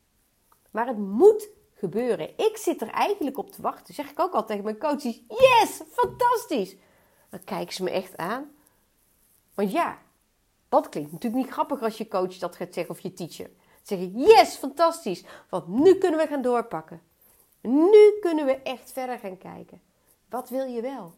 Maar 0.72 0.88
het 0.88 0.98
moet 0.98 1.50
gebeuren. 1.74 2.29
Ik 2.38 2.57
zit 2.57 2.81
er 2.81 2.89
eigenlijk 2.89 3.38
op 3.38 3.51
te 3.51 3.62
wachten. 3.62 3.93
Zeg 3.93 4.12
ik 4.12 4.19
ook 4.19 4.34
al 4.34 4.45
tegen 4.45 4.63
mijn 4.63 4.77
coaches: 4.77 5.22
Yes, 5.27 5.81
fantastisch! 5.91 6.75
Dan 7.29 7.43
kijken 7.43 7.74
ze 7.74 7.84
me 7.84 7.89
echt 7.89 8.17
aan. 8.17 8.51
Want 9.53 9.72
ja, 9.72 9.98
dat 10.69 10.89
klinkt 10.89 11.12
natuurlijk 11.12 11.43
niet 11.43 11.53
grappig 11.53 11.81
als 11.81 11.98
je 11.98 12.07
coach 12.07 12.38
dat 12.38 12.55
gaat 12.55 12.74
zeggen 12.74 12.93
of 12.93 13.00
je 13.00 13.13
teacher. 13.13 13.50
Zeg 13.81 14.00
ik: 14.00 14.12
Yes, 14.13 14.55
fantastisch! 14.55 15.24
Want 15.50 15.67
nu 15.67 15.95
kunnen 15.95 16.19
we 16.19 16.27
gaan 16.27 16.41
doorpakken. 16.41 17.01
Nu 17.62 18.17
kunnen 18.22 18.45
we 18.45 18.55
echt 18.55 18.91
verder 18.91 19.19
gaan 19.19 19.38
kijken. 19.38 19.81
Wat 20.29 20.50
wil 20.50 20.65
je 20.65 20.81
wel? 20.81 21.13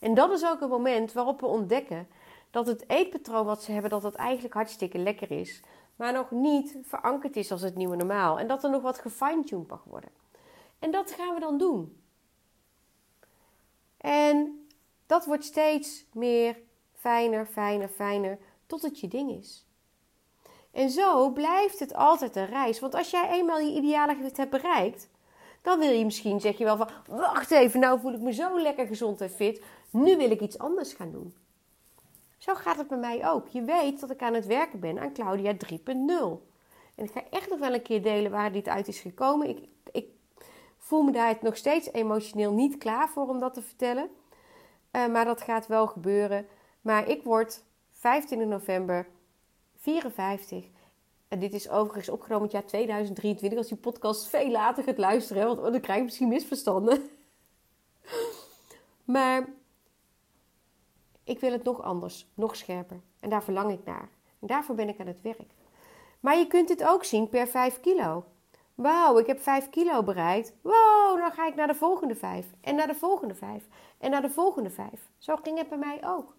En 0.00 0.14
dat 0.14 0.30
is 0.30 0.46
ook 0.46 0.60
een 0.60 0.68
moment 0.68 1.12
waarop 1.12 1.40
we 1.40 1.46
ontdekken 1.46 2.08
dat 2.50 2.66
het 2.66 2.88
eetpatroon 2.88 3.46
wat 3.46 3.62
ze 3.62 3.72
hebben, 3.72 3.90
dat 3.90 4.02
dat 4.02 4.14
eigenlijk 4.14 4.54
hartstikke 4.54 4.98
lekker 4.98 5.30
is. 5.30 5.62
Maar 5.96 6.12
nog 6.12 6.30
niet 6.30 6.76
verankerd 6.82 7.36
is 7.36 7.52
als 7.52 7.62
het 7.62 7.76
nieuwe 7.76 7.96
normaal. 7.96 8.38
En 8.38 8.46
dat 8.46 8.64
er 8.64 8.70
nog 8.70 8.82
wat 8.82 8.98
gefine-tuned 8.98 9.68
mag 9.68 9.84
worden. 9.84 10.10
En 10.78 10.90
dat 10.90 11.10
gaan 11.10 11.34
we 11.34 11.40
dan 11.40 11.58
doen. 11.58 12.02
En 13.96 14.66
dat 15.06 15.26
wordt 15.26 15.44
steeds 15.44 16.04
meer 16.12 16.56
fijner, 16.94 17.46
fijner, 17.46 17.88
fijner, 17.88 18.38
tot 18.66 18.82
het 18.82 19.00
je 19.00 19.08
ding 19.08 19.30
is. 19.30 19.66
En 20.72 20.90
zo 20.90 21.30
blijft 21.30 21.78
het 21.78 21.94
altijd 21.94 22.36
een 22.36 22.46
reis. 22.46 22.80
Want 22.80 22.94
als 22.94 23.10
jij 23.10 23.28
eenmaal 23.30 23.58
je 23.58 23.76
ideale 23.76 24.14
gewicht 24.14 24.36
hebt 24.36 24.50
bereikt, 24.50 25.08
dan 25.62 25.78
wil 25.78 25.90
je 25.90 26.04
misschien, 26.04 26.40
zeg 26.40 26.58
je 26.58 26.64
wel 26.64 26.76
van, 26.76 26.88
wacht 27.06 27.50
even, 27.50 27.80
nou 27.80 28.00
voel 28.00 28.12
ik 28.12 28.20
me 28.20 28.32
zo 28.32 28.60
lekker 28.60 28.86
gezond 28.86 29.20
en 29.20 29.30
fit. 29.30 29.62
Nu 29.90 30.16
wil 30.16 30.30
ik 30.30 30.40
iets 30.40 30.58
anders 30.58 30.92
gaan 30.92 31.12
doen. 31.12 31.34
Zo 32.38 32.54
gaat 32.54 32.76
het 32.76 32.88
bij 32.88 32.98
mij 32.98 33.28
ook. 33.28 33.48
Je 33.48 33.62
weet 33.62 34.00
dat 34.00 34.10
ik 34.10 34.22
aan 34.22 34.34
het 34.34 34.46
werken 34.46 34.80
ben 34.80 34.98
aan 34.98 35.12
Claudia 35.12 35.52
3.0. 35.52 35.78
En 36.94 37.04
ik 37.04 37.10
ga 37.10 37.22
echt 37.30 37.50
nog 37.50 37.58
wel 37.58 37.74
een 37.74 37.82
keer 37.82 38.02
delen 38.02 38.30
waar 38.30 38.52
dit 38.52 38.68
uit 38.68 38.88
is 38.88 39.00
gekomen. 39.00 39.48
Ik, 39.48 39.68
ik 39.92 40.06
voel 40.78 41.02
me 41.02 41.12
daar 41.12 41.38
nog 41.40 41.56
steeds 41.56 41.92
emotioneel 41.92 42.52
niet 42.52 42.78
klaar 42.78 43.08
voor 43.08 43.28
om 43.28 43.38
dat 43.38 43.54
te 43.54 43.62
vertellen. 43.62 44.10
Uh, 44.92 45.06
maar 45.06 45.24
dat 45.24 45.42
gaat 45.42 45.66
wel 45.66 45.86
gebeuren. 45.86 46.46
Maar 46.80 47.08
ik 47.08 47.22
word 47.22 47.62
25 47.92 48.48
november 48.48 49.06
54. 49.76 50.64
En 51.28 51.38
dit 51.38 51.52
is 51.52 51.68
overigens 51.68 52.08
opgenomen 52.08 52.42
het 52.42 52.52
jaar 52.52 52.66
2023. 52.66 53.58
Als 53.58 53.68
die 53.68 53.76
podcast 53.76 54.26
veel 54.26 54.50
later 54.50 54.84
gaat 54.84 54.98
luisteren, 54.98 55.46
want 55.46 55.72
dan 55.72 55.80
krijg 55.80 55.98
je 55.98 56.04
misschien 56.04 56.28
misverstanden. 56.28 57.10
maar 59.04 59.48
ik 61.24 61.40
wil 61.40 61.52
het 61.52 61.64
nog 61.64 61.82
anders, 61.82 62.26
nog 62.34 62.56
scherper. 62.56 63.00
En 63.20 63.30
daar 63.30 63.42
verlang 63.42 63.72
ik 63.72 63.84
naar. 63.84 64.08
En 64.40 64.46
daarvoor 64.46 64.74
ben 64.74 64.88
ik 64.88 65.00
aan 65.00 65.06
het 65.06 65.22
werk. 65.22 65.50
Maar 66.20 66.38
je 66.38 66.46
kunt 66.46 66.68
dit 66.68 66.84
ook 66.84 67.04
zien 67.04 67.28
per 67.28 67.46
5 67.46 67.80
kilo. 67.80 68.24
Wauw, 68.74 69.18
ik 69.18 69.26
heb 69.26 69.40
5 69.40 69.70
kilo 69.70 70.02
bereikt. 70.02 70.52
Wow, 70.62 71.18
dan 71.18 71.32
ga 71.32 71.46
ik 71.46 71.54
naar 71.54 71.66
de 71.66 71.74
volgende 71.74 72.14
5. 72.14 72.46
En 72.60 72.74
naar 72.74 72.86
de 72.86 72.94
volgende 72.94 73.34
5. 73.34 73.64
En 73.98 74.10
naar 74.10 74.22
de 74.22 74.30
volgende 74.30 74.70
5. 74.70 74.88
Zo 75.18 75.36
ging 75.36 75.58
het 75.58 75.68
bij 75.68 75.78
mij 75.78 76.00
ook. 76.04 76.34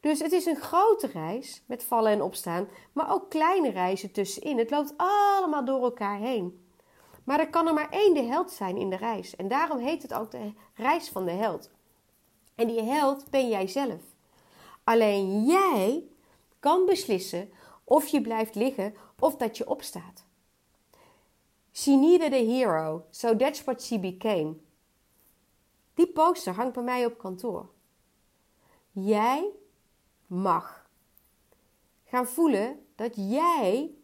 Dus 0.00 0.18
het 0.18 0.32
is 0.32 0.46
een 0.46 0.56
grote 0.56 1.06
reis 1.06 1.62
met 1.66 1.84
vallen 1.84 2.12
en 2.12 2.22
opstaan, 2.22 2.68
maar 2.92 3.12
ook 3.12 3.30
kleine 3.30 3.70
reizen 3.70 4.12
tussenin. 4.12 4.58
Het 4.58 4.70
loopt 4.70 4.94
allemaal 4.96 5.64
door 5.64 5.82
elkaar 5.82 6.18
heen. 6.18 6.66
Maar 7.24 7.38
er 7.38 7.50
kan 7.50 7.66
er 7.66 7.74
maar 7.74 7.90
één 7.90 8.14
de 8.14 8.22
held 8.22 8.50
zijn 8.50 8.76
in 8.76 8.90
de 8.90 8.96
reis. 8.96 9.36
En 9.36 9.48
daarom 9.48 9.78
heet 9.78 10.02
het 10.02 10.14
ook 10.14 10.30
de 10.30 10.52
reis 10.74 11.08
van 11.08 11.24
de 11.24 11.30
held. 11.30 11.70
En 12.58 12.66
die 12.66 12.82
held 12.82 13.30
ben 13.30 13.48
jij 13.48 13.66
zelf. 13.66 14.00
Alleen 14.84 15.44
jij 15.44 16.08
kan 16.58 16.86
beslissen 16.86 17.50
of 17.84 18.06
je 18.06 18.20
blijft 18.20 18.54
liggen, 18.54 18.94
of 19.18 19.36
dat 19.36 19.56
je 19.56 19.68
opstaat. 19.68 20.24
She 21.72 21.90
needed 21.90 22.32
a 22.32 22.44
hero, 22.44 23.04
so 23.10 23.36
that's 23.36 23.64
what 23.64 23.82
she 23.82 23.98
became. 23.98 24.56
Die 25.94 26.06
poster 26.06 26.52
hangt 26.52 26.74
bij 26.74 26.82
mij 26.82 27.06
op 27.06 27.18
kantoor. 27.18 27.68
Jij 28.90 29.50
mag 30.26 30.86
gaan 32.04 32.26
voelen 32.26 32.86
dat 32.94 33.12
jij 33.16 33.94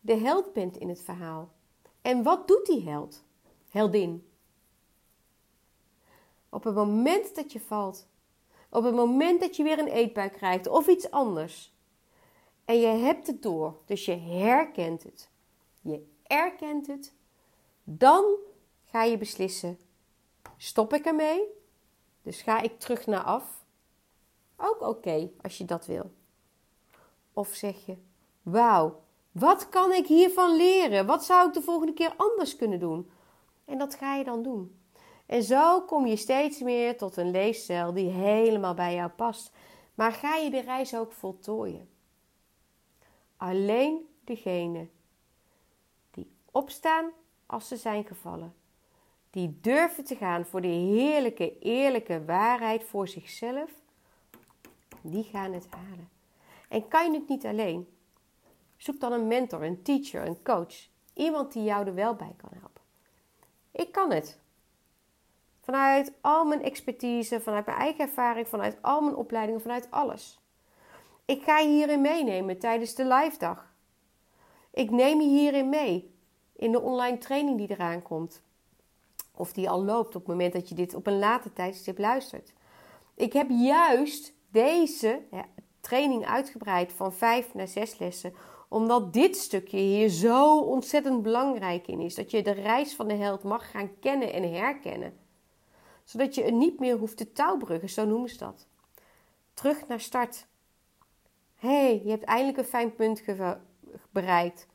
de 0.00 0.16
held 0.16 0.52
bent 0.52 0.76
in 0.76 0.88
het 0.88 1.02
verhaal. 1.02 1.52
En 2.02 2.22
wat 2.22 2.48
doet 2.48 2.66
die 2.66 2.88
held? 2.88 3.24
Heldin. 3.68 4.27
Op 6.50 6.64
het 6.64 6.74
moment 6.74 7.34
dat 7.34 7.52
je 7.52 7.60
valt, 7.60 8.06
op 8.70 8.84
het 8.84 8.94
moment 8.94 9.40
dat 9.40 9.56
je 9.56 9.62
weer 9.62 9.78
een 9.78 9.88
eetbuik 9.88 10.32
krijgt 10.32 10.66
of 10.66 10.86
iets 10.86 11.10
anders, 11.10 11.72
en 12.64 12.80
je 12.80 12.86
hebt 12.86 13.26
het 13.26 13.42
door, 13.42 13.78
dus 13.84 14.04
je 14.04 14.16
herkent 14.16 15.02
het, 15.02 15.30
je 15.80 16.06
erkent 16.22 16.86
het, 16.86 17.14
dan 17.84 18.24
ga 18.84 19.02
je 19.02 19.18
beslissen: 19.18 19.78
stop 20.56 20.92
ik 20.92 21.04
ermee? 21.04 21.42
Dus 22.22 22.42
ga 22.42 22.60
ik 22.60 22.80
terug 22.80 23.06
naar 23.06 23.22
af? 23.22 23.64
Ook 24.56 24.80
oké 24.80 25.30
als 25.42 25.58
je 25.58 25.64
dat 25.64 25.86
wil. 25.86 26.10
Of 27.32 27.48
zeg 27.48 27.86
je: 27.86 27.96
wauw, 28.42 29.02
wat 29.32 29.68
kan 29.68 29.92
ik 29.92 30.06
hiervan 30.06 30.56
leren? 30.56 31.06
Wat 31.06 31.24
zou 31.24 31.48
ik 31.48 31.54
de 31.54 31.62
volgende 31.62 31.92
keer 31.92 32.14
anders 32.16 32.56
kunnen 32.56 32.80
doen? 32.80 33.10
En 33.64 33.78
dat 33.78 33.94
ga 33.94 34.14
je 34.14 34.24
dan 34.24 34.42
doen. 34.42 34.77
En 35.28 35.42
zo 35.42 35.80
kom 35.80 36.06
je 36.06 36.16
steeds 36.16 36.60
meer 36.60 36.96
tot 36.96 37.16
een 37.16 37.30
leefstijl 37.30 37.92
die 37.92 38.10
helemaal 38.10 38.74
bij 38.74 38.94
jou 38.94 39.10
past. 39.10 39.52
Maar 39.94 40.12
ga 40.12 40.36
je 40.36 40.50
de 40.50 40.60
reis 40.60 40.96
ook 40.96 41.12
voltooien? 41.12 41.88
Alleen 43.36 44.08
degene 44.24 44.88
die 46.10 46.30
opstaan 46.50 47.10
als 47.46 47.68
ze 47.68 47.76
zijn 47.76 48.04
gevallen, 48.04 48.54
die 49.30 49.58
durven 49.60 50.04
te 50.04 50.16
gaan 50.16 50.46
voor 50.46 50.60
de 50.60 50.68
heerlijke, 50.68 51.58
eerlijke 51.58 52.24
waarheid 52.24 52.84
voor 52.84 53.08
zichzelf, 53.08 53.70
die 55.02 55.24
gaan 55.24 55.52
het 55.52 55.66
halen. 55.70 56.08
En 56.68 56.88
kan 56.88 57.12
je 57.12 57.18
het 57.18 57.28
niet 57.28 57.46
alleen? 57.46 57.88
Zoek 58.76 59.00
dan 59.00 59.12
een 59.12 59.26
mentor, 59.26 59.62
een 59.62 59.82
teacher, 59.82 60.26
een 60.26 60.42
coach. 60.42 60.88
Iemand 61.14 61.52
die 61.52 61.62
jou 61.62 61.86
er 61.86 61.94
wel 61.94 62.14
bij 62.14 62.34
kan 62.36 62.50
helpen. 62.52 62.82
Ik 63.70 63.92
kan 63.92 64.10
het. 64.10 64.38
Vanuit 65.70 66.12
al 66.20 66.44
mijn 66.44 66.62
expertise, 66.62 67.40
vanuit 67.40 67.66
mijn 67.66 67.78
eigen 67.78 68.00
ervaring, 68.00 68.48
vanuit 68.48 68.76
al 68.80 69.00
mijn 69.00 69.16
opleidingen, 69.16 69.60
vanuit 69.60 69.90
alles. 69.90 70.40
Ik 71.24 71.42
ga 71.42 71.58
je 71.58 71.68
hierin 71.68 72.00
meenemen 72.00 72.58
tijdens 72.58 72.94
de 72.94 73.04
live 73.04 73.38
dag. 73.38 73.74
Ik 74.70 74.90
neem 74.90 75.20
je 75.20 75.28
hierin 75.28 75.68
mee 75.68 76.14
in 76.56 76.72
de 76.72 76.80
online 76.80 77.18
training 77.18 77.58
die 77.58 77.70
eraan 77.70 78.02
komt. 78.02 78.42
Of 79.34 79.52
die 79.52 79.70
al 79.70 79.84
loopt 79.84 80.14
op 80.14 80.20
het 80.20 80.30
moment 80.30 80.52
dat 80.52 80.68
je 80.68 80.74
dit 80.74 80.94
op 80.94 81.06
een 81.06 81.18
later 81.18 81.52
tijdstip 81.52 81.98
luistert. 81.98 82.52
Ik 83.14 83.32
heb 83.32 83.48
juist 83.50 84.32
deze 84.50 85.20
training 85.80 86.26
uitgebreid 86.26 86.92
van 86.92 87.12
vijf 87.12 87.54
naar 87.54 87.68
zes 87.68 87.98
lessen 87.98 88.34
omdat 88.68 89.12
dit 89.12 89.36
stukje 89.36 89.78
hier 89.78 90.08
zo 90.08 90.60
ontzettend 90.60 91.22
belangrijk 91.22 91.86
in 91.86 92.00
is. 92.00 92.14
Dat 92.14 92.30
je 92.30 92.42
de 92.42 92.50
reis 92.50 92.94
van 92.94 93.08
de 93.08 93.14
held 93.14 93.42
mag 93.42 93.70
gaan 93.70 93.98
kennen 94.00 94.32
en 94.32 94.52
herkennen. 94.52 95.26
Zodat 96.08 96.34
je 96.34 96.42
niet 96.42 96.78
meer 96.78 96.96
hoeft 96.96 97.16
te 97.16 97.32
touwbruggen, 97.32 97.88
zo 97.88 98.04
noemen 98.04 98.30
ze 98.30 98.38
dat. 98.38 98.66
Terug 99.54 99.86
naar 99.86 100.00
start. 100.00 100.46
Hey, 101.54 102.00
je 102.04 102.10
hebt 102.10 102.24
eindelijk 102.24 102.58
een 102.58 102.64
fijn 102.64 102.94
punt 102.94 103.22
bereikt. 104.10 104.66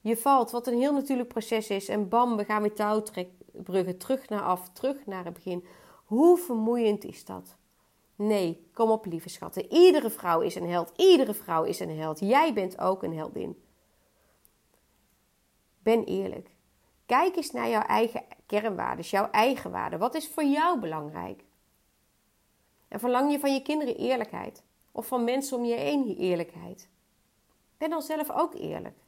Je 0.00 0.16
valt, 0.16 0.50
wat 0.50 0.66
een 0.66 0.78
heel 0.78 0.92
natuurlijk 0.92 1.28
proces 1.28 1.68
is. 1.68 1.88
En 1.88 2.08
bam, 2.08 2.36
we 2.36 2.44
gaan 2.44 2.62
weer 2.62 2.74
touwbruggen. 2.74 3.98
Terug 3.98 4.28
naar 4.28 4.42
af, 4.42 4.68
terug 4.72 5.06
naar 5.06 5.24
het 5.24 5.34
begin. 5.34 5.64
Hoe 6.04 6.38
vermoeiend 6.38 7.04
is 7.04 7.24
dat? 7.24 7.56
Nee, 8.16 8.68
kom 8.72 8.90
op 8.90 9.06
lieve 9.06 9.28
schatten. 9.28 9.72
Iedere 9.72 10.10
vrouw 10.10 10.40
is 10.40 10.54
een 10.54 10.68
held. 10.68 10.92
Iedere 10.96 11.34
vrouw 11.34 11.64
is 11.64 11.80
een 11.80 11.98
held. 11.98 12.20
Jij 12.20 12.52
bent 12.52 12.78
ook 12.78 13.02
een 13.02 13.16
heldin. 13.16 13.62
Ben 15.78 16.04
eerlijk. 16.04 16.50
Kijk 17.06 17.36
eens 17.36 17.50
naar 17.50 17.68
jouw 17.68 17.82
eigen 17.82 18.24
kernwaarden, 18.46 19.04
jouw 19.04 19.30
eigen 19.30 19.70
waarden. 19.70 19.98
Wat 19.98 20.14
is 20.14 20.28
voor 20.28 20.44
jou 20.44 20.80
belangrijk? 20.80 21.44
En 22.88 23.00
verlang 23.00 23.32
je 23.32 23.38
van 23.38 23.52
je 23.52 23.62
kinderen 23.62 23.96
eerlijkheid? 23.96 24.62
Of 24.92 25.06
van 25.06 25.24
mensen 25.24 25.56
om 25.56 25.64
je 25.64 25.74
heen 25.74 26.16
eerlijkheid? 26.16 26.88
Ben 27.78 27.90
dan 27.90 28.02
zelf 28.02 28.30
ook 28.30 28.54
eerlijk. 28.54 28.98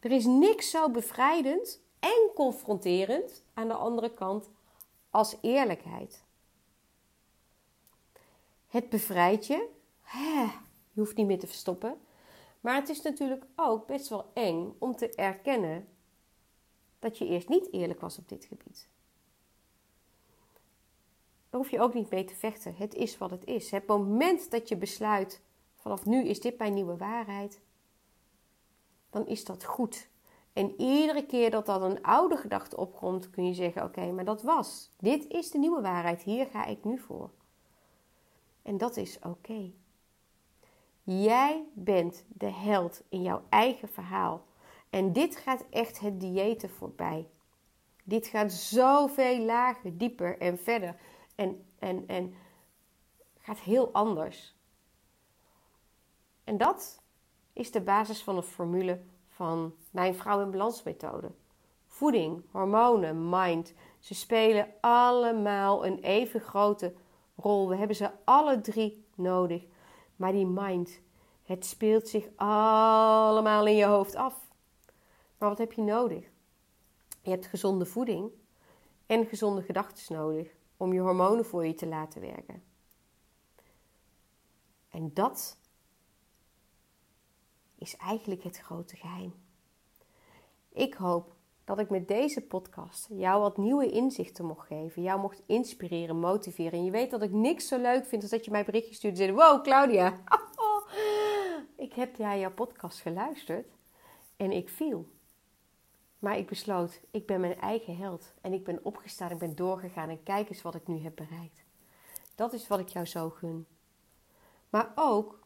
Er 0.00 0.10
is 0.10 0.24
niks 0.24 0.70
zo 0.70 0.90
bevrijdend 0.90 1.80
en 2.00 2.30
confronterend 2.34 3.42
aan 3.54 3.68
de 3.68 3.74
andere 3.74 4.14
kant 4.14 4.50
als 5.10 5.36
eerlijkheid. 5.40 6.24
Het 8.66 8.88
bevrijdt 8.88 9.46
je. 9.46 9.68
Je 10.92 11.00
hoeft 11.00 11.16
niet 11.16 11.26
meer 11.26 11.38
te 11.38 11.46
verstoppen. 11.46 12.00
Maar 12.60 12.74
het 12.74 12.88
is 12.88 13.02
natuurlijk 13.02 13.44
ook 13.56 13.86
best 13.86 14.08
wel 14.08 14.30
eng 14.34 14.74
om 14.78 14.96
te 14.96 15.14
erkennen 15.14 15.88
dat 17.04 17.18
je 17.18 17.26
eerst 17.26 17.48
niet 17.48 17.72
eerlijk 17.72 18.00
was 18.00 18.18
op 18.18 18.28
dit 18.28 18.44
gebied. 18.44 18.88
Daar 21.50 21.60
hoef 21.60 21.70
je 21.70 21.80
ook 21.80 21.94
niet 21.94 22.10
mee 22.10 22.24
te 22.24 22.34
vechten. 22.34 22.74
Het 22.76 22.94
is 22.94 23.18
wat 23.18 23.30
het 23.30 23.44
is. 23.44 23.70
Het 23.70 23.86
moment 23.86 24.50
dat 24.50 24.68
je 24.68 24.76
besluit, 24.76 25.42
vanaf 25.74 26.06
nu 26.06 26.24
is 26.24 26.40
dit 26.40 26.58
mijn 26.58 26.74
nieuwe 26.74 26.96
waarheid, 26.96 27.60
dan 29.10 29.26
is 29.26 29.44
dat 29.44 29.64
goed. 29.64 30.08
En 30.52 30.80
iedere 30.80 31.26
keer 31.26 31.50
dat 31.50 31.66
dat 31.66 31.82
een 31.82 32.02
oude 32.02 32.36
gedachte 32.36 32.76
opkomt, 32.76 33.30
kun 33.30 33.46
je 33.46 33.54
zeggen: 33.54 33.82
Oké, 33.84 34.12
maar 34.12 34.24
dat 34.24 34.42
was. 34.42 34.90
Dit 34.98 35.26
is 35.28 35.50
de 35.50 35.58
nieuwe 35.58 35.80
waarheid. 35.80 36.22
Hier 36.22 36.46
ga 36.46 36.64
ik 36.64 36.84
nu 36.84 36.98
voor. 36.98 37.30
En 38.62 38.76
dat 38.76 38.96
is 38.96 39.18
oké. 39.22 39.72
Jij 41.02 41.64
bent 41.72 42.24
de 42.28 42.50
held 42.50 43.02
in 43.08 43.22
jouw 43.22 43.42
eigen 43.48 43.88
verhaal. 43.88 44.44
En 44.94 45.12
dit 45.12 45.36
gaat 45.36 45.64
echt 45.70 46.00
het 46.00 46.20
diëten 46.20 46.70
voorbij. 46.70 47.28
Dit 48.04 48.26
gaat 48.26 48.52
zoveel 48.52 49.38
lager, 49.38 49.98
dieper 49.98 50.38
en 50.38 50.58
verder. 50.58 50.96
En, 51.34 51.66
en, 51.78 52.04
en 52.06 52.34
gaat 53.38 53.58
heel 53.58 53.92
anders. 53.92 54.54
En 56.44 56.56
dat 56.56 57.02
is 57.52 57.70
de 57.70 57.80
basis 57.80 58.22
van 58.22 58.36
de 58.36 58.42
formule 58.42 59.00
van 59.28 59.74
mijn 59.90 60.14
vrouw 60.14 60.42
in 60.42 60.50
balans 60.50 60.82
methode. 60.82 61.30
Voeding, 61.86 62.42
hormonen, 62.50 63.28
mind. 63.28 63.74
Ze 63.98 64.14
spelen 64.14 64.68
allemaal 64.80 65.86
een 65.86 65.98
even 65.98 66.40
grote 66.40 66.94
rol. 67.36 67.68
We 67.68 67.76
hebben 67.76 67.96
ze 67.96 68.10
alle 68.24 68.60
drie 68.60 69.06
nodig. 69.14 69.64
Maar 70.16 70.32
die 70.32 70.46
mind, 70.46 71.00
het 71.42 71.66
speelt 71.66 72.08
zich 72.08 72.28
allemaal 72.36 73.66
in 73.66 73.76
je 73.76 73.84
hoofd 73.84 74.14
af. 74.14 74.42
Maar 75.38 75.48
wat 75.48 75.58
heb 75.58 75.72
je 75.72 75.82
nodig? 75.82 76.24
Je 77.22 77.30
hebt 77.30 77.46
gezonde 77.46 77.86
voeding 77.86 78.30
en 79.06 79.26
gezonde 79.26 79.62
gedachten 79.62 80.16
nodig 80.16 80.48
om 80.76 80.92
je 80.92 81.00
hormonen 81.00 81.44
voor 81.44 81.66
je 81.66 81.74
te 81.74 81.86
laten 81.86 82.20
werken. 82.20 82.62
En 84.88 85.10
dat 85.14 85.58
is 87.78 87.96
eigenlijk 87.96 88.42
het 88.42 88.58
grote 88.58 88.96
geheim. 88.96 89.34
Ik 90.68 90.94
hoop 90.94 91.34
dat 91.64 91.78
ik 91.78 91.90
met 91.90 92.08
deze 92.08 92.40
podcast 92.40 93.08
jou 93.10 93.40
wat 93.40 93.56
nieuwe 93.56 93.90
inzichten 93.90 94.44
mocht 94.44 94.66
geven. 94.66 95.02
Jou 95.02 95.20
mocht 95.20 95.42
inspireren, 95.46 96.18
motiveren. 96.18 96.72
En 96.72 96.84
je 96.84 96.90
weet 96.90 97.10
dat 97.10 97.22
ik 97.22 97.32
niks 97.32 97.68
zo 97.68 97.80
leuk 97.80 98.06
vind 98.06 98.22
als 98.22 98.30
dat 98.30 98.44
je 98.44 98.50
mij 98.50 98.64
berichtje 98.64 98.94
stuurt 98.94 99.18
en 99.18 99.26
zegt: 99.26 99.38
Wow, 99.38 99.62
Claudia, 99.62 100.20
ik 101.76 101.92
heb 101.92 102.18
naar 102.18 102.38
jouw 102.38 102.52
podcast 102.52 103.00
geluisterd 103.00 103.66
en 104.36 104.52
ik 104.52 104.68
viel. 104.68 105.08
Maar 106.24 106.38
ik 106.38 106.46
besloot, 106.46 107.00
ik 107.10 107.26
ben 107.26 107.40
mijn 107.40 107.60
eigen 107.60 107.96
held. 107.96 108.32
En 108.40 108.52
ik 108.52 108.64
ben 108.64 108.84
opgestaan, 108.84 109.30
ik 109.30 109.38
ben 109.38 109.56
doorgegaan 109.56 110.08
en 110.08 110.22
kijk 110.22 110.48
eens 110.48 110.62
wat 110.62 110.74
ik 110.74 110.86
nu 110.86 110.98
heb 110.98 111.16
bereikt. 111.16 111.64
Dat 112.34 112.52
is 112.52 112.68
wat 112.68 112.78
ik 112.78 112.88
jou 112.88 113.06
zo 113.06 113.30
gun. 113.30 113.66
Maar 114.70 114.92
ook 114.94 115.38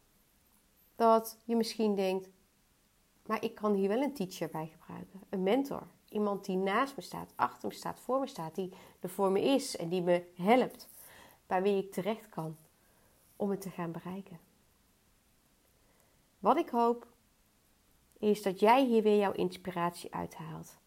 dat 0.97 1.39
je 1.45 1.57
misschien 1.57 1.95
denkt, 1.95 2.29
maar 3.27 3.45
ik 3.45 3.55
kan 3.55 3.75
hier 3.75 3.89
wel 3.89 4.03
een 4.03 4.15
teacher 4.15 4.49
bij 4.49 4.67
gebruiken, 4.67 5.21
een 5.29 5.43
mentor. 5.43 5.87
Iemand 6.09 6.45
die 6.45 6.57
naast 6.57 6.97
me 6.97 7.03
staat, 7.03 7.33
achter 7.37 7.69
me 7.69 7.75
staat, 7.75 8.01
voor 8.01 8.21
me 8.21 8.27
staat, 8.27 8.55
die 8.55 8.73
er 9.01 9.11
voor 9.11 9.31
me 9.31 9.41
is 9.41 9.77
en 9.77 9.89
die 9.89 10.03
me 10.03 10.25
helpt. 10.35 10.89
Bij 11.47 11.63
wie 11.63 11.83
ik 11.83 11.93
terecht 11.93 12.29
kan 12.29 12.57
om 13.37 13.51
het 13.51 13.61
te 13.61 13.71
gaan 13.71 13.93
bereiken. 13.93 14.41
Wat 16.39 16.59
ik 16.59 16.69
hoop 16.69 17.07
is 18.19 18.43
dat 18.43 18.61
jij 18.61 18.85
hier 18.85 19.03
weer 19.03 19.19
jouw 19.19 19.33
inspiratie 19.33 20.15
uithaalt. 20.15 20.79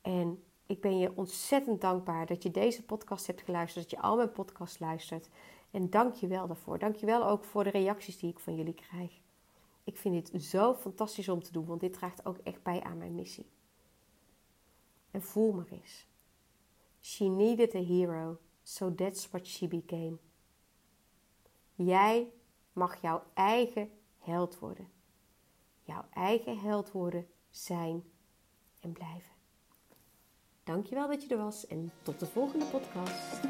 En 0.00 0.42
ik 0.66 0.80
ben 0.80 0.98
je 0.98 1.16
ontzettend 1.16 1.80
dankbaar 1.80 2.26
dat 2.26 2.42
je 2.42 2.50
deze 2.50 2.84
podcast 2.84 3.26
hebt 3.26 3.42
geluisterd, 3.42 3.90
dat 3.90 3.98
je 3.98 4.06
al 4.06 4.16
mijn 4.16 4.32
podcasts 4.32 4.78
luistert. 4.78 5.28
En 5.70 5.90
dank 5.90 6.14
je 6.14 6.26
wel 6.26 6.46
daarvoor. 6.46 6.78
Dank 6.78 6.96
je 6.96 7.06
wel 7.06 7.26
ook 7.26 7.44
voor 7.44 7.64
de 7.64 7.70
reacties 7.70 8.18
die 8.18 8.30
ik 8.30 8.38
van 8.38 8.56
jullie 8.56 8.74
krijg. 8.74 9.20
Ik 9.84 9.96
vind 9.96 10.30
dit 10.30 10.42
zo 10.42 10.74
fantastisch 10.74 11.28
om 11.28 11.42
te 11.42 11.52
doen, 11.52 11.66
want 11.66 11.80
dit 11.80 11.92
draagt 11.92 12.26
ook 12.26 12.38
echt 12.38 12.62
bij 12.62 12.82
aan 12.82 12.98
mijn 12.98 13.14
missie. 13.14 13.46
En 15.10 15.22
voel 15.22 15.52
maar 15.52 15.68
eens. 15.70 16.06
She 17.00 17.24
needed 17.24 17.74
a 17.74 17.82
hero, 17.82 18.38
so 18.62 18.94
that's 18.94 19.30
what 19.30 19.46
she 19.46 19.68
became. 19.68 20.16
Jij 21.74 22.28
mag 22.72 23.00
jouw 23.00 23.22
eigen 23.34 23.90
held 24.18 24.58
worden. 24.58 24.97
Jouw 25.88 26.04
eigen 26.12 26.58
held 26.58 26.92
worden, 26.92 27.26
zijn 27.50 28.04
en 28.80 28.92
blijven. 28.92 29.32
Dankjewel 30.64 31.08
dat 31.08 31.22
je 31.22 31.28
er 31.28 31.42
was 31.42 31.66
en 31.66 31.92
tot 32.02 32.20
de 32.20 32.26
volgende 32.26 32.64
podcast. 32.64 33.40